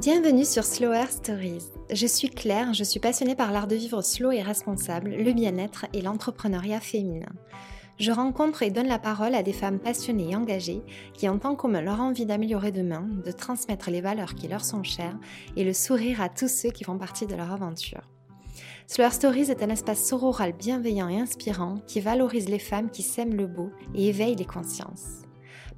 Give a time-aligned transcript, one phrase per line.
[0.00, 1.72] Bienvenue sur Slower Stories.
[1.90, 5.86] Je suis Claire, je suis passionnée par l'art de vivre slow et responsable, le bien-être
[5.92, 7.32] et l'entrepreneuriat féminin.
[7.98, 10.82] Je rencontre et donne la parole à des femmes passionnées et engagées
[11.14, 14.84] qui ont en commun leur envie d'améliorer demain, de transmettre les valeurs qui leur sont
[14.84, 15.18] chères
[15.56, 18.08] et le sourire à tous ceux qui font partie de leur aventure.
[18.86, 23.34] Slower Stories est un espace sororal bienveillant et inspirant qui valorise les femmes qui sèment
[23.34, 25.27] le beau et éveille les consciences.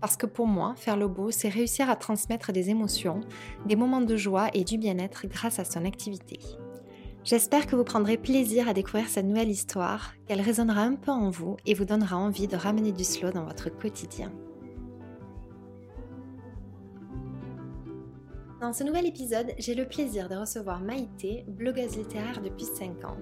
[0.00, 3.20] Parce que pour moi, faire le beau, c'est réussir à transmettre des émotions,
[3.66, 6.40] des moments de joie et du bien-être grâce à son activité.
[7.22, 11.28] J'espère que vous prendrez plaisir à découvrir cette nouvelle histoire, qu'elle résonnera un peu en
[11.28, 14.32] vous et vous donnera envie de ramener du slow dans votre quotidien.
[18.60, 23.16] Dans ce nouvel épisode, j'ai le plaisir de recevoir Maïté, blogueuse littéraire depuis 5 ans.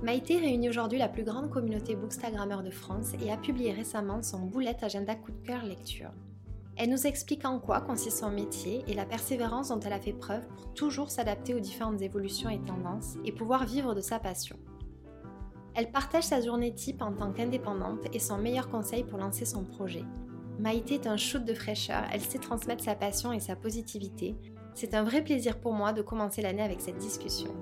[0.00, 4.38] Maïté réunit aujourd'hui la plus grande communauté bookstagrammeur de France et a publié récemment son
[4.38, 6.12] Boulette Agenda Coup de cœur lecture.
[6.76, 10.12] Elle nous explique en quoi consiste son métier et la persévérance dont elle a fait
[10.12, 14.56] preuve pour toujours s'adapter aux différentes évolutions et tendances et pouvoir vivre de sa passion.
[15.74, 19.64] Elle partage sa journée type en tant qu'indépendante et son meilleur conseil pour lancer son
[19.64, 20.04] projet.
[20.60, 24.36] Maïté est un shoot de fraîcheur, elle sait transmettre sa passion et sa positivité,
[24.74, 27.52] c'est un vrai plaisir pour moi de commencer l'année avec cette discussion.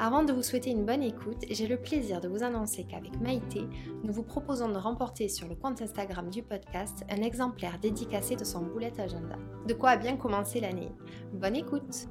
[0.00, 3.62] Avant de vous souhaiter une bonne écoute, j'ai le plaisir de vous annoncer qu'avec Maïté,
[4.04, 8.44] nous vous proposons de remporter sur le compte Instagram du podcast un exemplaire dédicacé de
[8.44, 9.34] son bullet agenda.
[9.66, 10.92] De quoi bien commencer l'année.
[11.32, 12.06] Bonne écoute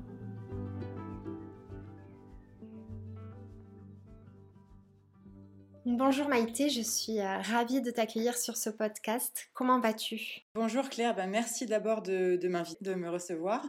[5.85, 9.47] Bonjour Maïté, je suis euh, ravie de t'accueillir sur ce podcast.
[9.53, 10.41] Comment vas-tu?
[10.53, 13.63] Bonjour Claire, ben merci d'abord de, de m'inviter, de me recevoir.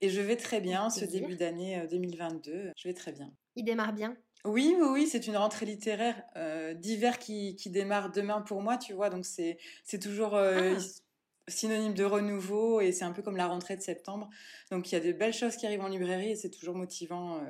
[0.00, 2.52] Et je vais très bien ce début d'année 2022.
[2.52, 3.30] Euh, je vais très bien.
[3.58, 8.12] Il démarre bien oui, oui, oui, c'est une rentrée littéraire euh, d'hiver qui, qui, démarre
[8.12, 9.10] demain pour moi, tu vois.
[9.10, 9.58] Donc c'est
[10.00, 11.50] toujours euh, ah.
[11.50, 14.30] synonyme de renouveau et c'est un peu comme la rentrée de septembre.
[14.70, 17.42] Donc il y a de belles choses qui arrivent en librairie et c'est toujours motivant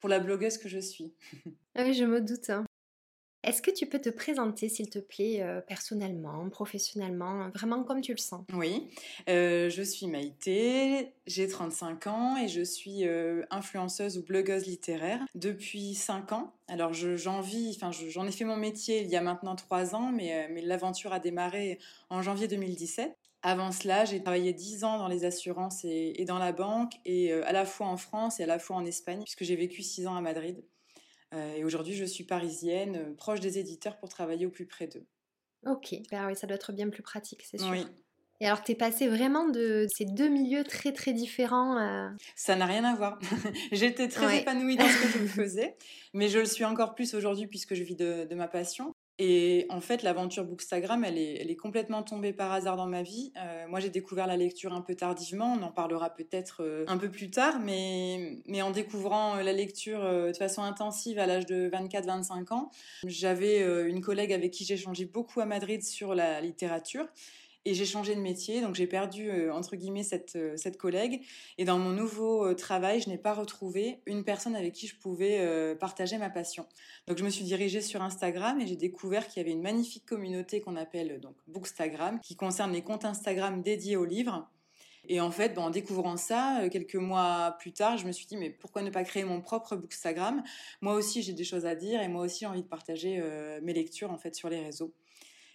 [0.00, 1.12] pour la blogueuse que je suis.
[1.76, 2.50] Ah oui, je me doute.
[2.50, 2.64] Hein.
[3.42, 8.12] Est-ce que tu peux te présenter, s'il te plaît, euh, personnellement, professionnellement, vraiment comme tu
[8.12, 8.44] le sens?
[8.52, 8.90] Oui,
[9.30, 15.20] euh, je suis Maïté, j'ai 35 ans et je suis euh, influenceuse ou blogueuse littéraire
[15.34, 16.52] depuis 5 ans.
[16.68, 20.12] Alors j'en vis, enfin j'en ai fait mon métier il y a maintenant 3 ans,
[20.12, 21.78] mais, l'aventure a démarré
[22.10, 23.16] en janvier 2017.
[23.42, 27.32] Avant cela, j'ai travaillé 10 ans dans les assurances et, et dans la banque, et
[27.32, 30.06] à la fois en France et à la fois en Espagne, puisque j'ai vécu 6
[30.06, 30.62] ans à Madrid.
[31.34, 34.86] Euh, et aujourd'hui, je suis parisienne, euh, proche des éditeurs pour travailler au plus près
[34.86, 35.06] d'eux.
[35.66, 37.70] Ok, bah oui, ça doit être bien plus pratique, c'est sûr.
[37.70, 37.86] Oui.
[38.40, 42.56] Et alors, tu es passé vraiment de ces deux milieux très très différents euh Ça
[42.56, 43.18] n'a rien à voir.
[43.72, 45.76] J'étais très épanouie dans ce que je faisais,
[46.14, 48.94] mais je le suis encore plus aujourd'hui puisque je vis de, de ma passion.
[49.22, 53.34] Et en fait, l'aventure Bookstagram, elle est, complètement tombée par hasard dans ma vie.
[53.36, 55.58] Euh, moi, j'ai découvert la lecture un peu tardivement.
[55.60, 60.00] On en parlera peut-être euh, un peu plus tard, mais, en découvrant euh, la lecture
[60.00, 62.70] de façon intensive à l'âge de 24-25 ans,
[63.04, 63.60] j'avais
[63.90, 67.06] une collègue avec qui changé beaucoup à Madrid sur la littérature.
[67.66, 71.20] Et j'ai changé de métier, donc j'ai perdu, euh, entre guillemets, cette, euh, cette collègue.
[71.58, 74.96] Et dans mon nouveau euh, travail, je n'ai pas retrouvé une personne avec qui je
[74.96, 76.66] pouvais partager ma passion.
[77.06, 80.06] Donc je me suis dirigée sur Instagram et j'ai découvert qu'il y avait une magnifique
[80.06, 84.48] communauté qu'on appelle donc Bookstagram, qui concerne les comptes Instagram dédiés aux livres.
[85.08, 88.50] Et en fait, en découvrant ça, quelques mois plus tard, je me suis dit, mais
[88.50, 90.42] pourquoi ne pas créer mon propre Bookstagram?
[90.80, 93.22] Moi aussi, j'ai des choses à dire et moi aussi, j'ai envie de partager
[93.62, 94.94] mes lectures en fait sur les réseaux.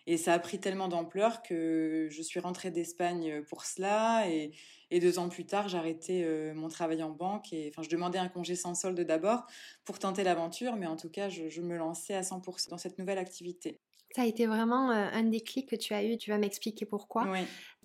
[0.07, 4.27] Et ça a pris tellement d'ampleur que je suis rentrée d'Espagne pour cela.
[4.29, 4.51] Et,
[4.99, 7.51] deux ans plus tard, arrêté euh, mon travail en banque.
[7.51, 9.45] Et enfin, je demandais un congé sans solde d'abord
[9.83, 10.75] pour tenter l'aventure.
[10.77, 13.81] Mais en tout cas, je, je me lançais à 100% dans cette nouvelle activité.
[14.15, 17.27] Ça a été vraiment euh, un déclic que tu as eu, tu vas m'expliquer pourquoi.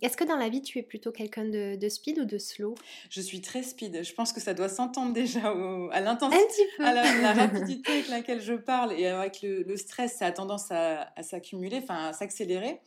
[0.00, 2.76] Est-ce que dans la vie, tu es plutôt quelqu'un de, speed ou de slow?
[3.10, 4.04] Je suis très speed.
[4.04, 5.52] Je pense que ça doit s'entendre déjà
[5.90, 10.30] à l'intensité, à la, rapidité avec laquelle je parle et avec le, stress, ça a
[10.30, 12.80] tendance à, s'accumuler, enfin à s'accélérer.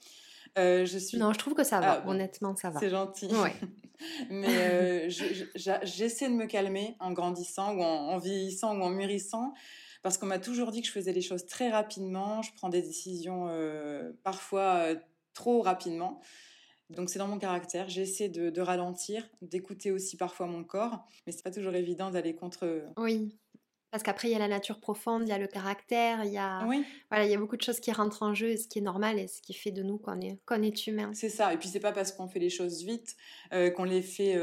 [0.57, 1.17] Euh, je suis...
[1.17, 2.79] Non, je trouve que ça va, ah, honnêtement, ça va.
[2.79, 3.27] C'est gentil.
[4.29, 5.09] Mais euh,
[5.83, 9.53] j'essaie de me calmer en grandissant ou en vieillissant ou en mûrissant
[10.03, 12.81] parce qu'on m'a toujours dit que je faisais les choses très rapidement, je prends des
[12.81, 14.95] décisions euh, parfois euh,
[15.33, 16.21] trop rapidement.
[16.89, 21.31] Donc c'est dans mon caractère, j'essaie de, de ralentir, d'écouter aussi parfois mon corps, mais
[21.31, 22.83] c'est pas toujours évident d'aller contre.
[22.97, 23.35] Oui.
[23.89, 26.37] Parce qu'après, il y a la nature profonde, il y a le caractère, il y
[26.37, 26.67] a,
[27.09, 29.19] voilà, il y a beaucoup de choses qui rentrent en jeu, ce qui est normal
[29.19, 31.11] et ce qui fait de nous qu'on est, qu'on est humain.
[31.13, 31.53] C'est ça.
[31.53, 33.15] Et puis, c'est pas parce qu'on fait les choses vite
[33.53, 34.35] euh, qu'on les fait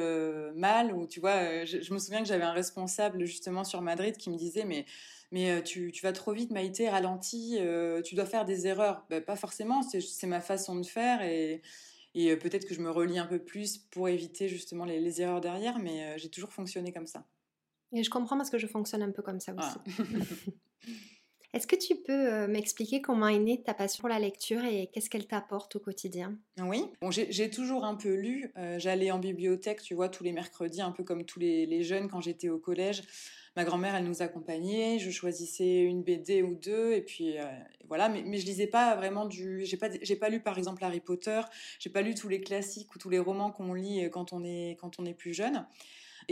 [0.55, 0.95] mal.
[0.95, 4.31] Ou tu vois, je, je, me souviens que j'avais un responsable justement sur Madrid qui
[4.31, 4.87] me disait, mais
[5.31, 7.59] mais tu, vas trop vite, Maïté, ralentis,
[8.05, 9.07] tu dois faire des erreurs.
[9.11, 11.63] Ben, pas forcément, c'est ma façon de faire et,
[12.15, 15.79] Et peut-être que je me relis un peu plus pour éviter justement les, erreurs derrière,
[15.79, 17.27] mais j'ai toujours fonctionné comme ça.
[17.93, 19.79] Et je comprends parce que je fonctionne un peu comme ça aussi.
[21.53, 25.11] Est-ce que tu peux m'expliquer comment est née ta passion pour la lecture et qu'est-ce
[25.11, 26.39] qu'elle t'apporte au quotidien?
[26.61, 28.53] Oui, bon, j'ai toujours un peu lu.
[28.77, 32.21] J'allais en bibliothèque, tu vois, tous les mercredis, un peu comme tous les, jeunes quand
[32.21, 33.03] j'étais au collège.
[33.57, 34.99] Ma grand-mère, elle nous accompagnait.
[34.99, 37.37] Je choisissais une BD ou deux, et puis
[37.89, 38.09] voilà.
[38.09, 39.65] Mais, je lisais pas vraiment du.
[39.65, 39.89] J'ai pas,
[40.21, 41.41] pas lu par exemple Harry Potter.
[41.79, 44.77] J'ai pas lu tous les classiques ou tous les romans qu'on lit quand on est
[44.81, 45.67] quand on est plus jeune.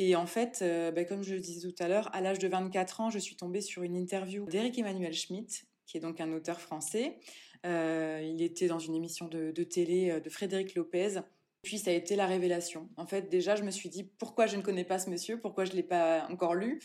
[0.00, 2.47] Et en fait, euh, bah, comme je le disais tout à l'heure, à l'âge de
[2.47, 6.32] 24 ans, je suis tombée sur une interview d'Éric Emmanuel Schmitt, qui est donc un
[6.32, 7.19] auteur français.
[7.67, 11.20] Euh, il était dans une émission de, télé euh, de Frédéric Lopez.
[11.62, 12.88] Puis ça a été la révélation.
[12.96, 15.64] En fait, déjà, je me suis dit pourquoi je ne connais pas ce monsieur, pourquoi
[15.64, 16.81] je ne l'ai pas encore lu?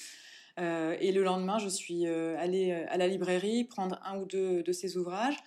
[0.59, 4.97] et le lendemain, je suis allée à la librairie prendre un ou deux de ses
[4.97, 5.37] ouvrages.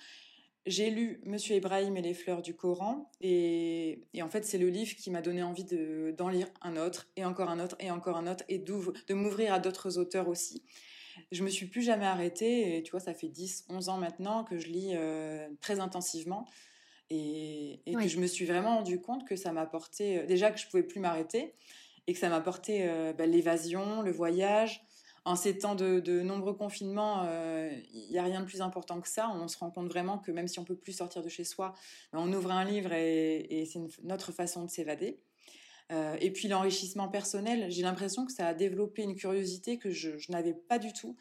[0.67, 4.97] J'ai lu Monsieur Ibrahim et les fleurs du Coran et, en fait c'est le livre
[4.97, 5.65] qui m'a donné envie
[6.19, 9.55] d'en lire un autre et encore un autre et encore un autre et de m'ouvrir
[9.55, 10.65] à d'autres auteurs aussi.
[11.31, 14.43] Je me suis plus jamais arrêtée et tu vois ça fait 10, 11 ans maintenant
[14.43, 16.49] que je lis euh, très intensivement
[17.11, 20.67] et, que je me suis vraiment rendu compte que ça m'apportait euh, déjà que je
[20.67, 21.55] pouvais plus m'arrêter
[22.07, 24.87] et que ça m'apportait euh, bah, l'évasion, le voyage,
[25.27, 27.71] en ces temps de, nombreux confinements, il euh,
[28.13, 29.29] n'y a rien de plus important que ça.
[29.35, 31.75] On se rend compte vraiment que même si on peut plus sortir de chez soi,
[32.13, 35.19] ben, on ouvre un livre et, c'est notre façon de s'évader.
[35.91, 40.11] Euh, et puis l'enrichissement personnel, j'ai l'impression que ça a développé une curiosité que je,
[40.31, 41.17] n'avais pas du tout.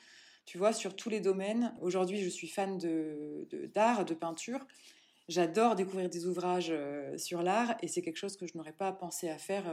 [0.45, 1.73] Tu vois, sur tous les domaines.
[1.81, 2.77] Aujourd'hui, je suis fan
[3.73, 4.59] d'art, de, peinture.
[5.27, 8.91] J'adore découvrir des ouvrages euh, sur l'art et c'est quelque chose que je n'aurais pas
[8.91, 9.65] pensé à faire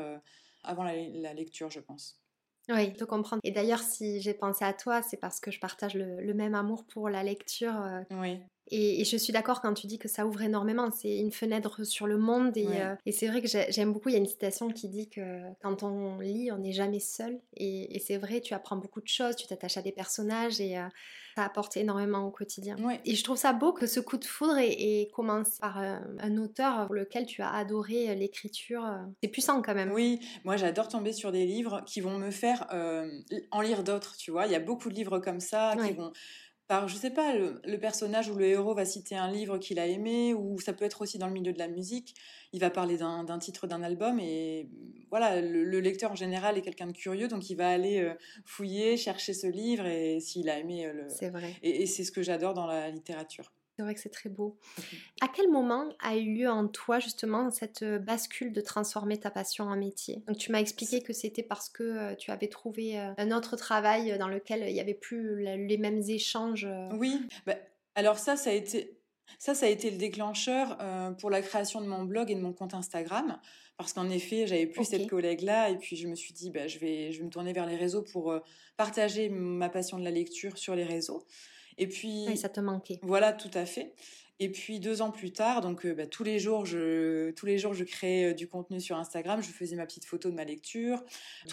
[0.64, 2.22] avant la lecture, je pense.
[2.68, 3.38] Oui, je comprends.
[3.42, 6.84] Et d'ailleurs, si j'ai pensé à toi, c'est parce que je partage le, même amour
[6.84, 7.74] pour la lecture.
[7.76, 8.38] Euh, oui.
[8.70, 10.90] Et, je suis d'accord quand tu dis que ça ouvre énormément.
[10.92, 12.56] C'est une fenêtre sur le monde.
[12.56, 14.08] Et, euh, c'est vrai que j'aime beaucoup.
[14.08, 17.40] Il y a une citation qui dit que quand on lit, on n'est jamais seul.
[17.56, 20.86] Et, c'est vrai, tu apprends beaucoup de choses, tu t'attaches à des personnages et euh,
[21.34, 22.76] ça apporte énormément au quotidien.
[23.04, 26.36] Et je trouve ça beau que ce coup de foudre ait, commencé par euh, un
[26.36, 28.84] auteur pour lequel tu as adoré l'écriture.
[29.22, 29.92] C'est puissant quand même.
[29.92, 32.66] Oui, moi j'adore tomber sur des livres qui vont me faire
[33.50, 34.16] en lire d'autres.
[34.16, 36.12] Tu vois, il y a beaucoup de livres comme ça qui vont
[36.68, 39.86] par, je sais pas, le, personnage ou le héros va citer un livre qu'il a
[39.86, 42.14] aimé, ou ça peut être aussi dans le milieu de la musique.
[42.52, 44.70] Il va parler d'un titre d'un album, et
[45.12, 48.14] voilà, le, lecteur en général est quelqu'un de curieux, donc il va aller euh,
[48.46, 51.08] fouiller, chercher ce livre, et s'il a aimé euh, le.
[51.10, 51.54] C'est vrai.
[51.62, 53.52] Et, et c'est ce que j'adore dans la littérature.
[53.76, 54.58] C'est vrai que c'est très beau.
[55.20, 59.30] À quel moment a eu lieu en toi justement cette euh, bascule de transformer ta
[59.30, 60.22] passion en métier?
[60.26, 64.28] Donc tu m'as expliqué que c'était parce que tu avais trouvé un autre travail dans
[64.28, 66.66] lequel il n'y avait plus les mêmes échanges.
[66.98, 67.56] Oui, bah,
[67.94, 68.98] alors ça, ça a été
[69.38, 70.78] ça, ça a été le déclencheur
[71.18, 73.38] pour la création de mon blog et de mon compte Instagram.
[73.82, 75.70] Parce qu'en effet, j'avais plus cette collègue-là.
[75.70, 77.76] Et puis, je me suis dit, bah, je, vais, je vais me tourner vers les
[77.76, 78.34] réseaux pour
[78.76, 81.26] partager ma passion de la lecture sur les réseaux.
[81.78, 82.36] Et puis.
[82.36, 82.98] ça te manquait.
[83.02, 83.94] Voilà, tout à fait.
[84.42, 87.58] Et puis deux ans plus tard, donc euh, bah, tous les jours, je tous les
[87.58, 89.40] jours, je créais euh, du contenu sur Instagram.
[89.40, 91.00] Je faisais ma petite photo de ma lecture.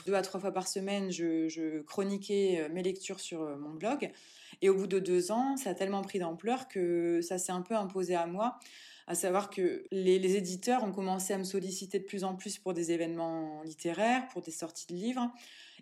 [0.08, 4.10] Deux à trois fois par semaine, je, chroniquais euh, mes lectures sur mon blog.
[4.64, 7.62] Et au bout de deux ans, ça a tellement pris d'ampleur que ça s'est un
[7.62, 8.58] peu imposé à moi.
[9.10, 12.60] À savoir que les, les, éditeurs ont commencé à me solliciter de plus en plus
[12.60, 15.32] pour des événements littéraires, pour des sorties de livres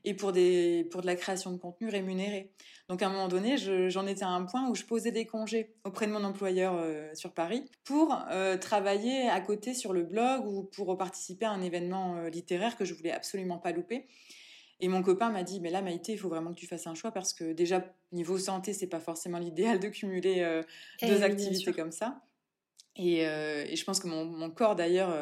[0.05, 2.53] et pour, des, pour de la création de contenu rémunéré.
[2.87, 3.57] Donc à un moment donné,
[3.89, 7.13] j'en étais à un point où je posais des congés auprès de mon employeur euh,
[7.15, 11.61] sur Paris pour euh, travailler à côté sur le blog ou pour participer à un
[11.61, 14.07] événement euh, littéraire que je voulais absolument pas louper.
[14.79, 16.95] Et mon copain m'a dit, mais là Maïté, il faut vraiment que tu fasses un
[16.95, 20.63] choix parce que déjà, niveau santé, c'est pas forcément l'idéal de cumuler
[21.01, 22.21] eh deux activités comme ça.
[22.97, 25.15] Et, et, je pense que mon, corps d'ailleurs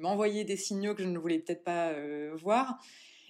[0.00, 1.94] m'envoyait des signaux que je ne voulais peut-être pas
[2.34, 2.78] voir.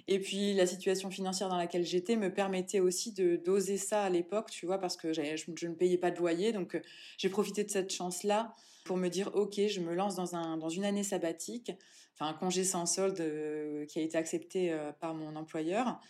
[0.09, 4.11] Et puis la situation financière dans laquelle j'étais me permettait aussi de doser ça à
[4.11, 6.53] l'époque, tu vois, parce que je, ne payais pas de loyer.
[6.53, 6.81] Donc euh,
[7.19, 10.69] j'ai profité de cette chance-là pour me dire, ok, je me lance dans, un, dans
[10.69, 11.71] une année sabbatique,
[12.15, 16.01] enfin un congé sans solde euh, qui a été accepté euh, par mon employeur.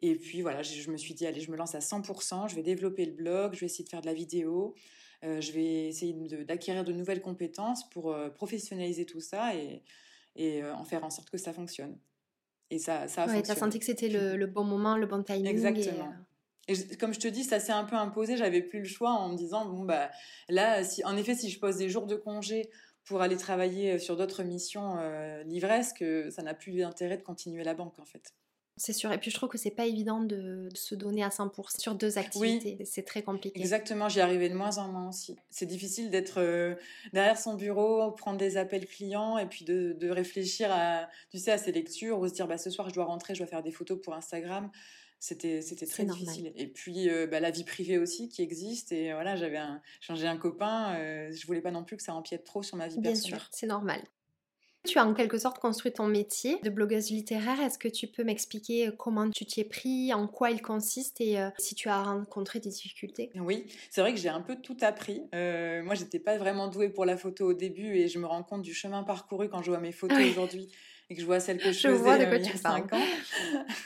[0.00, 2.62] Et puis voilà, je, me suis dit, allez, je me lance à 100%, je vais
[2.62, 4.74] développer le blog, je vais essayer de faire de la vidéo,
[5.22, 6.12] je vais essayer
[6.44, 9.82] d'acquérir de, nouvelles compétences pour professionnaliser tout ça et,
[10.36, 11.96] et en faire en sorte que ça fonctionne.
[12.72, 15.46] Et ça, ça a ouais, as senti que c'était le, bon moment, le bon timing.
[15.46, 16.08] Exactement.
[16.70, 18.38] Euh, et, comme je te dis, ça s'est un peu imposé.
[18.38, 20.10] J'avais plus le choix en me disant bon bah
[20.48, 22.70] là, si, en effet, si je pose des jours de congé
[23.04, 27.74] pour aller travailler sur d'autres missions euh, livresques, ça n'a plus d'intérêt de continuer la
[27.74, 28.32] banque en fait.
[28.76, 29.12] C'est sûr.
[29.12, 32.18] Et puis je trouve que c'est pas évident de, se donner à 100% sur deux
[32.18, 32.76] activités.
[32.78, 32.86] Oui.
[32.86, 33.58] C'est très compliqué.
[33.60, 35.36] Exactement, j'y arrivais de moins en moins aussi.
[35.50, 36.74] C'est difficile d'être euh,
[37.12, 41.58] derrière son bureau, prendre des appels clients et puis de, réfléchir à, tu sais, à
[41.58, 43.72] ses lectures ou se dire bah, ce soir je dois rentrer, je dois faire des
[43.72, 44.70] photos pour Instagram.
[45.20, 46.52] C'était, c'était très difficile.
[46.56, 48.90] Et puis euh, bah, la vie privée aussi qui existe.
[48.90, 49.60] Et voilà, j'avais
[50.00, 50.96] changé un copain.
[50.96, 53.30] Euh, je voulais pas non plus que ça empiète trop sur ma vie personnelle.
[53.30, 54.02] Bien sûr, c'est normal.
[54.84, 57.60] Tu as en quelque sorte construit ton métier de blogueuse littéraire.
[57.60, 61.20] Est-ce que tu peux m'expliquer euh, comment tu t'y es pris, en quoi il consiste
[61.20, 63.30] et euh, si tu as rencontré des difficultés?
[63.36, 65.22] Oui, c'est vrai que j'ai un peu tout appris.
[65.34, 68.42] Euh, moi, j'étais pas vraiment douée pour la photo au début et je me rends
[68.42, 70.68] compte du chemin parcouru quand je vois mes photos aujourd'hui
[71.10, 72.56] et que je vois celles que je, je faisais vois de quoi il y a
[72.56, 73.04] 5 ans.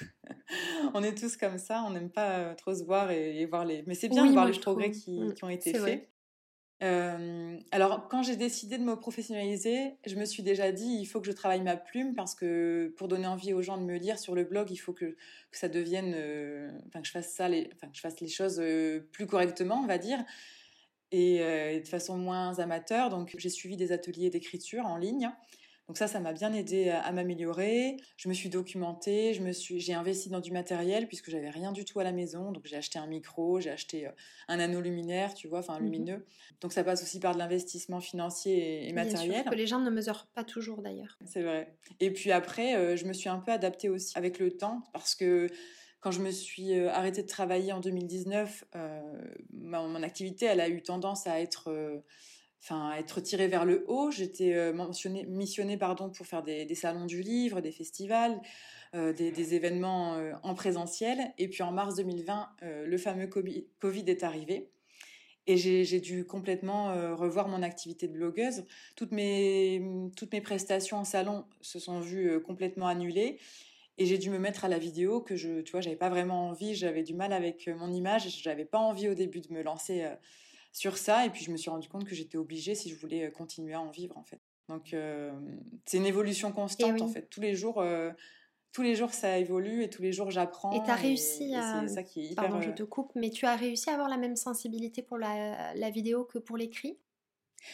[0.95, 3.85] on est tous comme ça, on n'aime pas trop se voir et, voir les.
[3.87, 6.09] Mais c'est bien de voir les progrès qui, mmh, qui, ont été faits
[6.81, 11.27] alors, quand j'ai décidé de me professionnaliser, je me suis déjà dit, il faut que
[11.27, 14.35] je travaille ma plume parce que pour donner envie aux gens de me lire sur
[14.35, 15.17] le blog, il faut que,
[15.53, 16.15] ça devienne,
[16.87, 18.63] enfin que je fasse ça, les, enfin que je fasse les choses
[19.13, 20.23] plus correctement, on va dire,
[21.13, 21.39] et
[21.81, 23.09] de façon moins amateur.
[23.09, 25.31] Donc, j'ai suivi des ateliers d'écriture en ligne.
[25.89, 27.97] Donc ça, ça m'a bien aidé à, m'améliorer.
[28.17, 31.71] Je me suis documentée, je me suis, j'ai investi dans du matériel puisque j'avais rien
[31.71, 32.51] du tout à la maison.
[32.51, 34.11] Donc j'ai acheté un micro, j'ai acheté euh,
[34.49, 36.27] un anneau luminaire, tu vois, enfin mmh lumineux.
[36.61, 39.45] Donc ça passe aussi par de l'investissement financier et, matériel.
[39.45, 41.19] que les gens ne mesurent pas toujours d'ailleurs.
[41.25, 41.77] C'est vrai.
[42.01, 45.15] Et puis après, euh, je me suis un peu adaptée aussi avec le temps parce
[45.15, 45.49] que
[46.01, 48.65] quand je me suis euh, arrêtée de travailler en 2019,
[49.53, 52.03] mon activité, elle a eu tendance à être
[52.67, 54.11] enfin être tirée vers le haut.
[54.11, 54.73] J'étais euh,
[55.29, 58.41] missionnée pardon, pour faire des, salons du livre, des festivals,
[58.95, 61.33] euh, des, événements euh, en présentiel.
[61.39, 62.49] Et puis en mars 2020,
[62.87, 64.71] le fameux Covid est arrivé.
[65.49, 68.65] Et j'ai dû complètement revoir mon activité de blogueuse.
[68.97, 69.81] Toutes mes,
[70.17, 73.39] toutes mes prestations en salon se sont vues complètement annulées.
[73.97, 76.49] Et j'ai dû me mettre à la vidéo que je, tu vois, j'avais pas vraiment
[76.49, 80.05] envie, j'avais du mal avec mon image, j'avais pas envie au début de me lancer
[80.77, 81.25] sur ça.
[81.25, 83.81] Et puis je me suis rendu compte que j'étais obligée si je voulais continuer à
[83.81, 84.41] en vivre en fait.
[84.69, 84.95] Donc
[85.87, 87.29] c'est une évolution constante en fait.
[87.31, 87.83] Tous les jours,
[88.73, 90.73] tous les jours ça évolue et tous les jours j'apprends.
[90.73, 91.89] Et tu as réussi à.
[91.89, 92.45] Ça qui est hyper.
[92.45, 95.75] Pardon, je te coupe, mais tu as réussi à avoir la même sensibilité pour la,
[95.75, 96.99] la vidéo que pour l'écrit?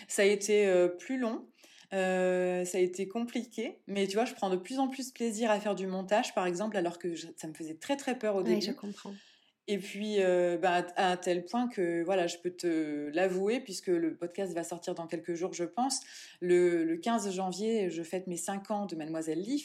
[0.07, 1.45] Ça a été plus long.
[1.91, 5.61] ça a été compliqué, mais tu vois, je prends de plus en plus plaisir à
[5.61, 8.57] faire du montage, par exemple, alors que ça me faisait très très peur au début.
[8.57, 9.13] Oui, je comprends.
[9.69, 13.87] Et puis, euh, bah, à un tel point que, voilà, je peux te l'avouer, puisque
[13.87, 16.01] le podcast va sortir dans quelques jours, je pense.
[16.41, 19.65] Le, 15 janvier, je fête mes 5 ans de Mademoiselle Lee,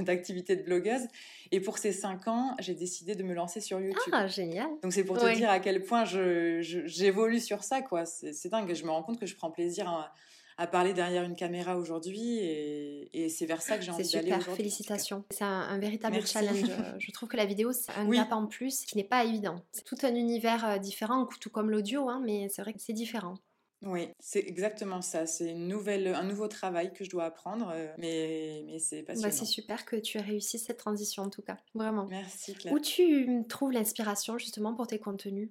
[0.00, 1.06] d'activité de, blogueuse.
[1.52, 4.12] Et pour ces 5 ans, j'ai décidé de me lancer sur YouTube.
[4.12, 4.68] Ah, génial.
[4.82, 8.04] Donc, c'est pour te dire à quel point j'évolue sur ça, quoi.
[8.04, 8.74] C'est dingue.
[8.74, 10.12] Je me rends compte que je prends plaisir à
[10.60, 14.56] à parler derrière une caméra aujourd'hui et, c'est vers ça que j'ai envie d'aller aujourd'hui.
[14.56, 15.24] Félicitations.
[15.30, 16.70] C'est un, véritable challenge.
[16.98, 19.64] Je trouve que la vidéo, c'est un gap en plus qui n'est pas évident.
[19.72, 22.92] C'est tout un univers euh, différent, tout comme l'audio, hein, mais c'est vrai que c'est
[22.92, 23.38] différent.
[23.86, 25.24] Oui, c'est exactement ça.
[25.24, 29.14] C'est une nouvelle, un nouveau travail que je dois apprendre, euh, mais, mais c'est bah,
[29.14, 29.32] passionnant.
[29.32, 32.06] c'est super que tu aies réussi cette transition en tout cas, vraiment.
[32.10, 32.74] Merci Claire.
[32.74, 35.48] Où tu trouves l'inspiration justement pour tes contenus?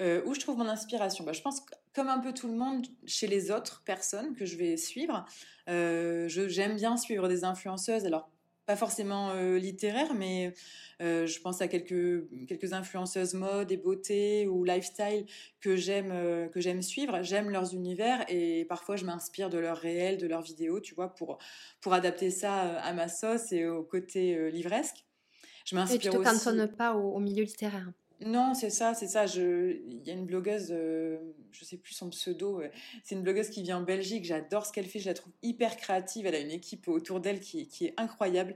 [0.00, 1.24] Euh, où je trouve mon inspiration?
[1.24, 4.56] Bah, Je pense, comme un peu tout le monde, chez les autres personnes que je
[4.56, 5.24] vais suivre.
[5.68, 8.30] Euh, j'aime bien suivre des influenceuses, alors
[8.66, 10.54] pas forcément euh, littéraires, mais
[11.00, 15.24] je pense à quelques, quelques influenceuses mode et beauté ou lifestyle
[15.60, 16.12] que j'aime
[16.50, 17.22] que j'aime suivre.
[17.22, 21.14] J'aime leurs univers et parfois je m'inspire de leurs réels, de leurs vidéos, tu vois,
[21.14, 21.38] pour,
[21.80, 25.06] pour adapter ça à ma sauce et au côté livresque.
[25.64, 27.90] Je m'inspire Et tu te cantonnes pas au milieu littéraire
[28.24, 29.26] non, c'est ça, c'est ça.
[29.26, 29.78] Je...
[29.86, 31.18] Il y a une blogueuse, euh,
[31.52, 32.62] je sais plus son pseudo,
[33.02, 35.76] c'est une blogueuse qui vient en Belgique, j'adore ce qu'elle fait, je la trouve hyper
[35.76, 38.54] créative, elle a une équipe autour d'elle qui, qui, est incroyable.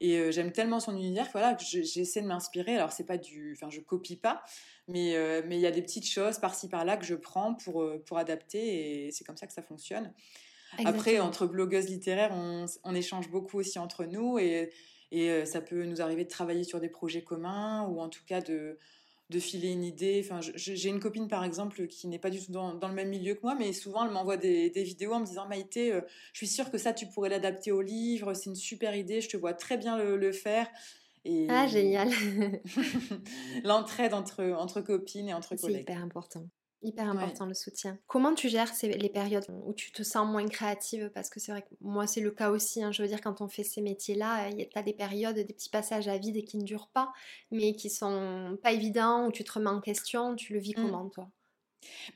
[0.00, 2.76] Et euh, j'aime tellement son univers voilà, que j'essaie de m'inspirer.
[2.76, 3.54] Alors, c'est pas du.
[3.56, 4.42] Enfin, je copie pas,
[4.86, 7.90] mais euh, mais il y a des petites choses par-ci par-là que je prends pour,
[8.04, 10.12] pour adapter et c'est comme ça que ça fonctionne.
[10.84, 14.70] Après, entre blogueuses littéraires, on, on, échange beaucoup aussi entre nous et,
[15.10, 18.42] et ça peut nous arriver de travailler sur des projets communs ou en tout cas
[18.42, 18.76] de
[19.30, 20.22] de filer une idée.
[20.24, 23.34] Enfin, j'ai une copine par exemple qui n'est pas du tout dans, le même milieu
[23.34, 26.00] que moi, mais souvent elle m'envoie des, vidéos en me disant Maïté, euh,
[26.32, 29.28] je suis sûre que ça tu pourrais l'adapter au livre, c'est une super idée, je
[29.28, 30.68] te vois très bien le, faire.
[31.24, 31.46] Et...
[31.50, 32.08] Ah génial.
[33.64, 35.76] L'entraide entre, entre copines et entre collègues.
[35.76, 36.46] C'est hyper important.
[36.86, 37.98] Hyper important le soutien.
[38.06, 41.10] Comment tu gères les périodes où tu te sens moins créative?
[41.12, 42.80] Parce que c'est vrai que moi c'est le cas aussi.
[42.80, 42.92] Hein.
[42.92, 45.68] Je veux dire quand on fait ces métiers-là, il y a des périodes, des petits
[45.68, 47.12] passages à vide qui ne durent pas,
[47.50, 50.36] mais qui sont pas évidents, où tu te remets en question.
[50.36, 50.82] Tu le vis mmh.
[50.82, 51.28] comment toi?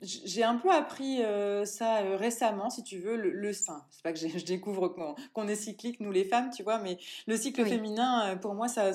[0.01, 3.85] J'ai un peu appris euh, ça euh, récemment, si tu veux, le, le sein.
[3.91, 4.87] C'est pas que je découvre
[5.33, 6.97] qu'on est cyclique, nous les femmes, tu vois, mais
[7.27, 8.91] le cycle féminin, euh, pour moi, ça,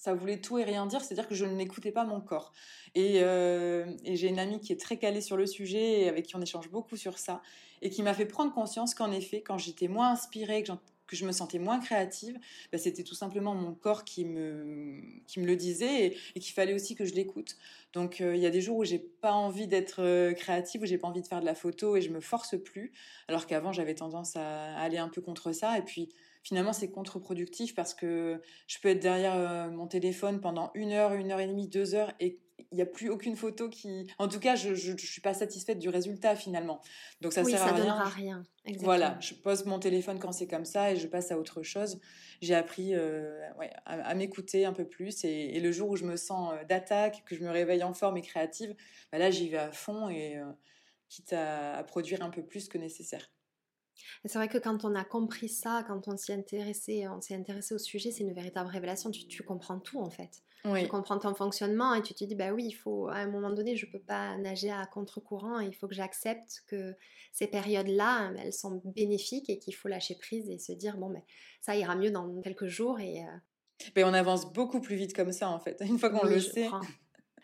[0.00, 2.52] ça voulait tout et rien dire, c'est-à-dire que je n'écoutais pas mon corps.
[2.94, 6.34] Et, et j'ai une amie qui est très calée sur le sujet et avec qui
[6.36, 7.42] on échange beaucoup sur ça,
[7.82, 10.72] et qui m'a fait prendre conscience qu'en effet, quand j'étais moins inspirée, que
[11.10, 12.38] que je me sentais moins créative,
[12.70, 16.72] bah, c'était tout simplement mon corps qui me, qui me le disait et, qu'il fallait
[16.72, 17.56] aussi que je l'écoute.
[17.92, 20.86] Donc euh, il y a des jours où j'ai pas envie d'être euh, créative, où
[20.86, 22.92] j'ai pas envie de faire de la photo et je me force plus,
[23.26, 25.76] alors qu'avant j'avais tendance à aller un peu contre ça.
[25.76, 26.10] Et puis
[26.42, 31.12] finalement c'est contre-productif parce que je peux être derrière euh, mon téléphone pendant une heure,
[31.12, 32.40] une heure et demie, deux heures et
[32.72, 34.06] il n'y a plus aucune photo qui.
[34.18, 36.80] En tout cas, je ne suis pas satisfaite du résultat finalement.
[37.20, 37.84] Donc ça oui, sert ça à rien.
[37.84, 38.42] donnera rien.
[38.78, 42.00] Voilà, je pose mon téléphone quand c'est comme ça et je passe à autre chose.
[42.40, 43.40] J'ai appris euh,
[43.84, 47.34] à, m'écouter un peu plus et, le jour où je me sens euh, d'attaque, que
[47.34, 48.74] je me réveille en forme et créative,
[49.10, 50.44] bah là j'y vais à fond et euh,
[51.08, 53.30] quitte à produire un peu plus que nécessaire.
[54.24, 57.74] C'est vrai que quand on a compris ça, quand on s'y intéressait, on s'est intéressé
[57.74, 59.10] au sujet, c'est une véritable révélation.
[59.10, 60.42] Tu, comprends tout en fait.
[60.62, 63.50] Tu comprends ton fonctionnement et tu te dis bah oui, il faut à un moment
[63.50, 65.60] donné, je peux pas nager à contre-courant.
[65.60, 66.94] Il faut que j'accepte que
[67.32, 71.24] ces périodes-là, elles sont bénéfiques et qu'il faut lâcher prise et se dire bon mais
[71.60, 73.22] ça ira mieux dans quelques jours et.
[73.22, 73.26] Euh
[73.96, 75.80] on avance beaucoup plus vite comme ça en fait.
[75.80, 76.68] Une fois qu'on le sait.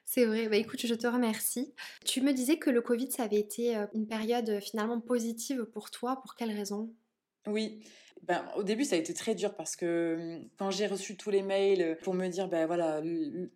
[0.07, 0.49] C'est vrai.
[0.49, 1.75] Bah, écoute, je te remercie.
[2.05, 5.65] Tu me disais que le Covid, ça avait été euh, une période euh, finalement positive
[5.65, 6.21] pour toi.
[6.23, 6.95] Pour quelle raison?
[7.49, 7.81] Oui.
[8.23, 11.31] Ben, au début, ça a été très dur parce que hum, quand j'ai reçu tous
[11.31, 13.03] les mails pour me dire, ben voilà,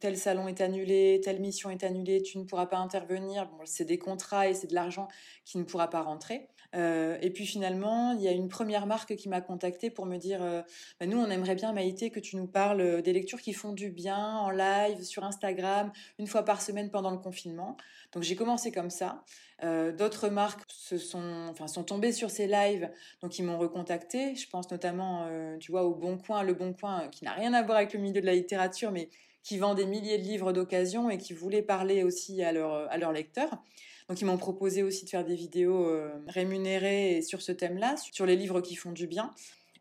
[0.01, 3.85] tel salon est annulé, telle mission est annulée, tu ne pourras pas intervenir, bon, c'est
[3.85, 5.09] des contrats et c'est de l'argent
[5.45, 6.49] qui ne pourra pas rentrer.
[6.75, 10.17] Euh, et puis finalement, il y a une première marque qui m'a contactée pour me
[10.17, 10.63] dire, euh,
[11.01, 13.73] bah, nous, on aimerait bien, Maïté, que tu nous parles euh, des lectures qui font
[13.73, 17.77] du bien en live, sur Instagram, une fois par semaine pendant le confinement.
[18.13, 19.25] Donc j'ai commencé comme ça.
[19.63, 24.35] D'autres marques se sont, enfin, sont tombées sur ces lives, donc ils m'ont recontacté.
[24.35, 25.29] Je pense notamment,
[25.61, 28.01] tu vois, au Bon Coin, le Bon Coin, qui n'a rien à voir avec le
[28.01, 29.11] milieu de la littérature, mais
[29.43, 33.13] qui vend des milliers de livres d'occasion et qui voulait parler aussi à, à leurs
[33.13, 33.63] lecteurs.
[34.11, 38.27] Donc ils m'ont proposé aussi de faire des vidéos euh, rémunérées sur ce thème-là, sur
[38.27, 39.31] les livres qui font du bien.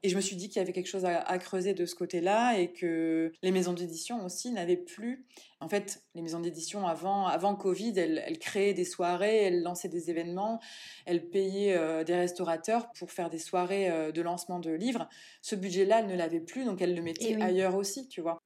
[0.04, 2.60] Et je me suis dit qu'il y avait quelque chose à, creuser de ce côté-là
[2.60, 5.26] et que les maisons d'édition aussi n'avaient plus.
[5.62, 10.12] En fait, les maisons d'édition avant, avant Covid, elles, créaient des soirées, elles lançaient des
[10.12, 10.62] événements,
[11.08, 15.10] elles payaient euh, des restaurateurs pour faire des soirées euh, de lancement de livres.
[15.42, 18.40] Ce budget-là, elles ne l'avaient plus, donc elles le mettaient ailleurs aussi, tu vois.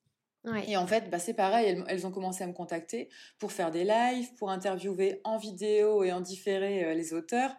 [0.67, 3.85] Et en fait, bah, c'est pareil, elles, ont commencé à me contacter pour faire des
[3.85, 7.55] lives, pour interviewer en vidéo et en différé euh, les auteurs.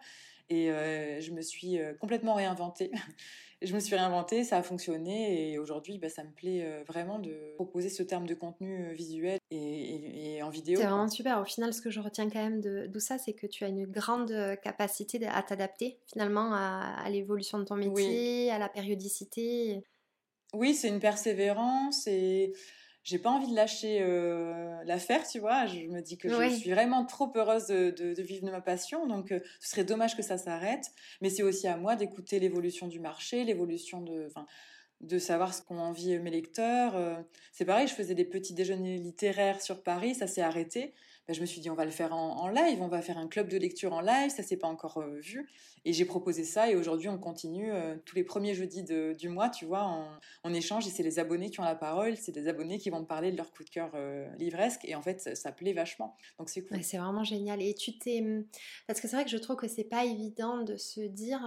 [0.49, 2.91] Et euh, je me suis euh, complètement réinventée.
[3.63, 7.53] je me suis réinventée, ça a fonctionné et aujourd'hui, bah, ça me plaît vraiment de
[7.55, 10.79] proposer ce terme de contenu visuel et, en vidéo.
[10.79, 11.41] C'est vraiment super.
[11.41, 13.69] Au final, ce que je retiens quand même de, tout ça, c'est que tu as
[13.69, 19.81] une grande capacité à t'adapter finalement à, l'évolution de ton métier, à la périodicité.
[20.55, 22.53] Oui, c'est une persévérance et
[23.03, 25.67] j'ai pas envie de lâcher euh, l'affaire, tu vois.
[25.67, 29.31] Je me dis que je suis vraiment trop heureuse de, vivre de ma passion, donc
[29.31, 30.91] euh, ce serait dommage que ça s'arrête.
[31.21, 34.27] Mais c'est aussi à moi d'écouter l'évolution du marché, l'évolution de,
[35.01, 36.95] de savoir ce qu'ont envie mes lecteurs.
[36.95, 37.15] Euh.
[37.51, 40.93] c'est pareil, je faisais des petits déjeuners littéraires sur Paris, ça s'est arrêté.
[41.27, 43.27] Ben, je me suis dit, on va le faire en, live, on va faire un
[43.27, 45.49] club de lecture en live, ça s'est pas encore euh, vu.
[45.85, 49.49] Et j'ai proposé ça et aujourd'hui on continue euh, tous les premiers jeudis du mois,
[49.49, 52.77] tu vois, on, échange et c'est les abonnés qui ont la parole, c'est des abonnés
[52.77, 55.51] qui vont me parler de leur coup de cœur euh, livresque et en fait ça,
[55.51, 56.15] plaît vachement.
[56.39, 56.81] Donc c'est cool.
[56.81, 57.61] c'est vraiment génial.
[57.61, 58.21] Et tu t'es.
[58.21, 58.45] Hum,
[58.87, 61.41] parce que c'est vrai que je trouve que c'est pas évident de se dire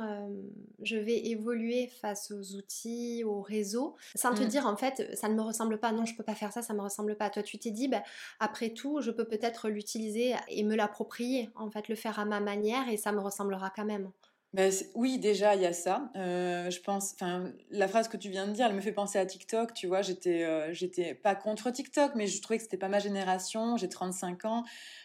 [0.83, 4.48] je vais évoluer face aux outils, aux réseaux, sans te mmh.
[4.48, 6.74] dire en fait ça ne me ressemble pas, non je peux pas faire ça, ça
[6.74, 7.31] me ressemble pas.
[7.31, 8.03] Toi tu t'es dit bah,
[8.40, 12.40] après tout je peux peut-être l'utiliser et me l'approprier, en fait, le faire à ma
[12.40, 14.11] manière et ça me ressemblera quand même.
[14.55, 16.11] Ben, oui, déjà, il y a ça.
[16.17, 19.19] Euh, je pense, enfin, la phrase que tu viens de dire, elle me fait penser
[19.19, 19.75] à TikTok.
[19.75, 22.99] Tu vois, j'étais, euh, j'étais pas contre TikTok, mais je trouvais que c'était pas ma
[22.99, 23.77] génération.
[23.77, 24.65] J'ai 35 ans.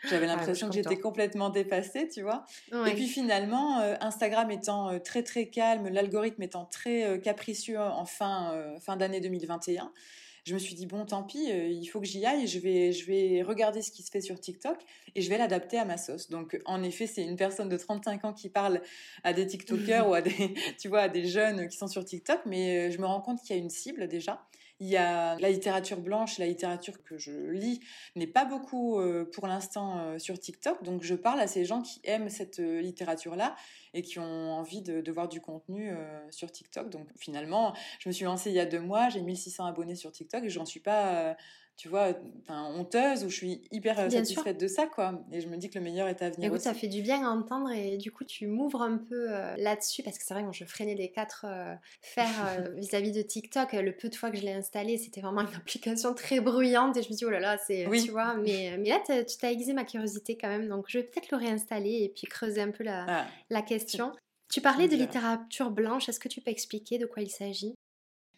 [0.10, 2.46] J'avais ah, l'impression que j'étais complètement dépassée, tu vois.
[2.72, 8.58] Et puis finalement, euh, Instagram étant très très calme, l'algorithme étant très capricieux en fin,
[8.80, 9.92] fin d'année 2021
[10.46, 12.92] je me suis dit bon tant pis euh, il faut que j'y aille je vais
[12.92, 14.78] je vais regarder ce qui se fait sur TikTok
[15.16, 16.30] et je vais l'adapter à ma sauce.
[16.30, 18.82] Donc en effet c'est une personne de 35 ans qui parle
[19.24, 22.42] à des TikTokers ou à des tu vois à des jeunes qui sont sur TikTok
[22.46, 24.46] mais euh, je me rends compte qu'il y a une cible déjà
[24.80, 27.80] il y a la littérature blanche, la littérature que je lis
[28.16, 30.84] n'est pas beaucoup euh, pour l'instant sur TikTok.
[30.84, 33.56] Donc je parle à ces gens qui aiment cette littérature-là
[33.94, 35.92] et qui ont envie de, voir du contenu
[36.32, 36.90] sur TikTok.
[36.90, 40.12] Donc finalement, je me suis lancée il y a deux mois, j'ai 1600 abonnés sur
[40.12, 41.36] TikTok et j'en suis pas
[41.76, 42.14] tu vois,
[42.50, 45.26] honteuse ou je suis hyper euh, satisfaite de ça, quoi.
[45.32, 46.48] Et je me dis que le meilleur est à venir.
[46.48, 49.56] Écoute, ça fait du bien à entendre et du coup, tu m'ouvres un peu euh,
[49.58, 53.74] là-dessus parce que c'est vrai, que je freinais les quatre euh, fers vis-à-vis de TikTok.
[53.74, 57.02] Le peu de fois que je l'ai installé, c'était vraiment une application très bruyante et
[57.02, 58.04] je me dis, oh là là, c'est, oui.
[58.04, 58.36] tu vois.
[58.36, 61.38] Mais, mais là, tu t'as aiguisé ma curiosité quand même, donc je vais peut-être le
[61.38, 63.28] réinstaller et puis creuser un peu la, ah.
[63.50, 64.12] la question.
[64.54, 67.74] Tu parlais de littérature blanche, est-ce que tu peux expliquer de quoi il s'agit?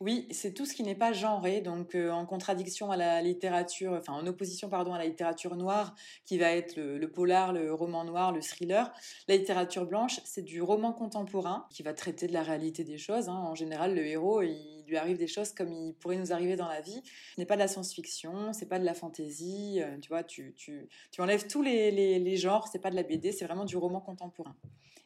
[0.02, 3.94] Oui, c'est tout ce qui n'est pas genré, donc euh, en contradiction à la littérature,
[3.94, 8.04] enfin en opposition pardon à la littérature noire, qui va être le, polar, le roman
[8.04, 8.92] noir, le thriller.
[9.30, 13.30] La littérature blanche, c'est du roman contemporain qui va traiter de la réalité des choses.
[13.30, 13.36] Hein.
[13.36, 16.68] En général, le héros, il lui arrive des choses comme il pourrait nous arriver dans
[16.68, 17.02] la vie.
[17.36, 19.82] Ce n'est pas de la science-fiction, c'est pas de la fantaisie.
[19.82, 22.68] Euh, tu vois, tu, tu, tu enlèves tous les, les, les genres.
[22.70, 24.58] C'est pas de la BD, c'est vraiment du roman contemporain.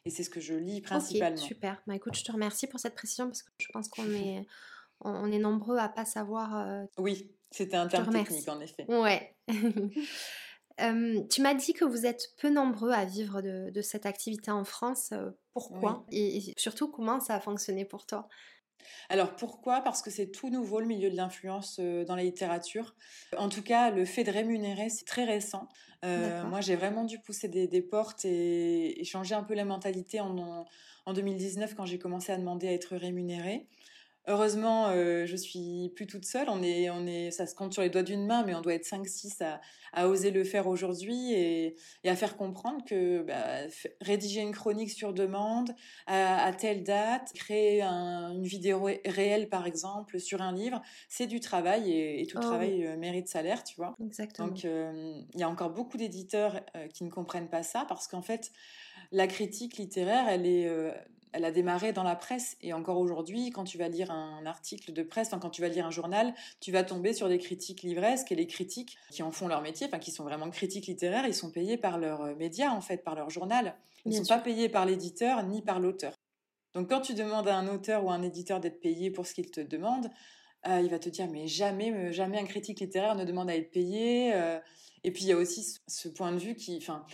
[0.04, 1.36] Et c'est ce que je lis principalement.
[1.36, 1.80] super.
[1.86, 4.46] Bah, écoute, je te remercie pour cette précision parce que je pense qu'on est
[5.00, 6.56] on est nombreux à pas savoir.
[6.56, 8.84] Euh, oui, c'était un terme technique en effet.
[8.88, 9.34] Ouais.
[11.30, 15.12] tu m'as dit que vous êtes peu nombreux à vivre de, cette activité en France.
[15.52, 18.28] Pourquoi et, surtout, comment ça a fonctionné pour toi?
[19.10, 19.82] Alors pourquoi?
[19.82, 22.94] Parce que c'est tout nouveau le milieu de l'influence dans la littérature.
[23.36, 25.68] En tout cas, le fait de rémunérer, c'est très récent.
[26.02, 30.64] moi, j'ai vraiment dû pousser des, portes et, changer un peu la mentalité en,
[31.06, 33.66] en 2019 quand j'ai commencé à demander à être rémunérée.
[34.30, 36.48] Heureusement, euh, je suis plus toute seule.
[36.48, 38.74] On est, on est, ça se compte sur les doigts d'une main, mais on doit
[38.74, 39.60] être 5-6 à,
[39.92, 43.66] à, oser le faire aujourd'hui et, à faire comprendre que bah,
[44.00, 45.74] rédiger une chronique sur demande
[46.06, 51.92] à, telle date, créer une vidéo réelle par exemple sur un livre, c'est du travail
[51.92, 53.96] et, tout oh travail euh, mérite salaire, tu vois.
[54.00, 54.46] Exactement.
[54.46, 56.60] Donc euh, il y a encore beaucoup d'éditeurs
[56.94, 58.52] qui ne comprennent pas ça parce qu'en fait,
[59.10, 60.68] la critique littéraire, elle est
[61.32, 64.92] elle a démarré dans la presse et encore aujourd'hui, quand tu vas lire un article
[64.92, 68.32] de presse, quand tu vas lire un journal, tu vas tomber sur des critiques livresques
[68.32, 71.34] et les critiques qui en font leur métier, enfin qui sont vraiment critiques littéraires, ils
[71.34, 73.76] sont payés par leurs euh, médias en fait, par leur journal.
[74.04, 76.14] Ils ne sont pas payés par l'éditeur ni par l'auteur.
[76.74, 79.50] Donc quand tu demandes à un auteur ou un éditeur d'être payé pour ce qu'il
[79.50, 80.10] te demande,
[80.66, 83.56] euh, il va te dire mais jamais, euh, jamais un critique littéraire ne demande à
[83.56, 84.32] être payé.
[85.04, 87.04] et puis il y a aussi ce point de vue qui, enfin,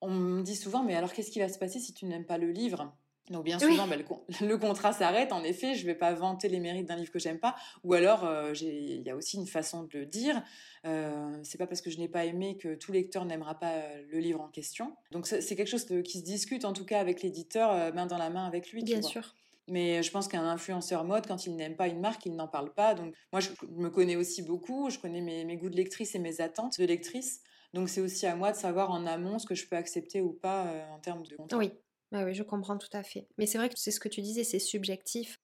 [0.00, 2.38] on me dit souvent mais alors qu'est-ce qui va se passer si tu n'aimes pas
[2.38, 2.94] le livre?
[3.30, 3.96] Donc bien souvent, bah,
[4.40, 5.32] le, contrat s'arrête.
[5.32, 7.56] En effet, je vais pas vanter les mérites d'un livre que j'aime pas.
[7.82, 10.42] Ou alors, euh, il y a aussi une façon de le dire.
[10.86, 14.02] Euh, c'est pas parce que je n'ai pas aimé que tout lecteur n'aimera pas euh,
[14.10, 14.94] le livre en question.
[15.12, 18.18] Donc c'est quelque chose qui se discute en tout cas avec l'éditeur, euh, main dans
[18.18, 18.82] la main avec lui.
[18.82, 19.34] Bien sûr.
[19.66, 22.74] Mais je pense qu'un influenceur mode, quand il n'aime pas une marque, il n'en parle
[22.74, 22.94] pas.
[22.94, 24.90] Donc moi, je me connais aussi beaucoup.
[24.90, 27.40] Je connais mes, mes goûts de lectrice et mes attentes de lectrice.
[27.72, 30.34] Donc c'est aussi à moi de savoir en amont ce que je peux accepter ou
[30.34, 31.56] pas en termes de contrat.
[31.56, 31.72] Oui,
[32.14, 33.26] bah oui, je comprends tout à fait.
[33.38, 35.40] Mais c'est vrai que c'est ce que tu disais, c'est subjectif.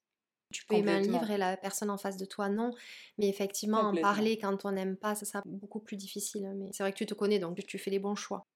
[0.53, 2.71] Tu peux aimer un livre et la personne en face de toi, non.
[3.19, 6.53] Mais effectivement, en parler quand on n'aime pas, ça sera beaucoup plus difficile.
[6.57, 8.47] Mais c'est vrai que tu te connais, donc tu fais les bons choix.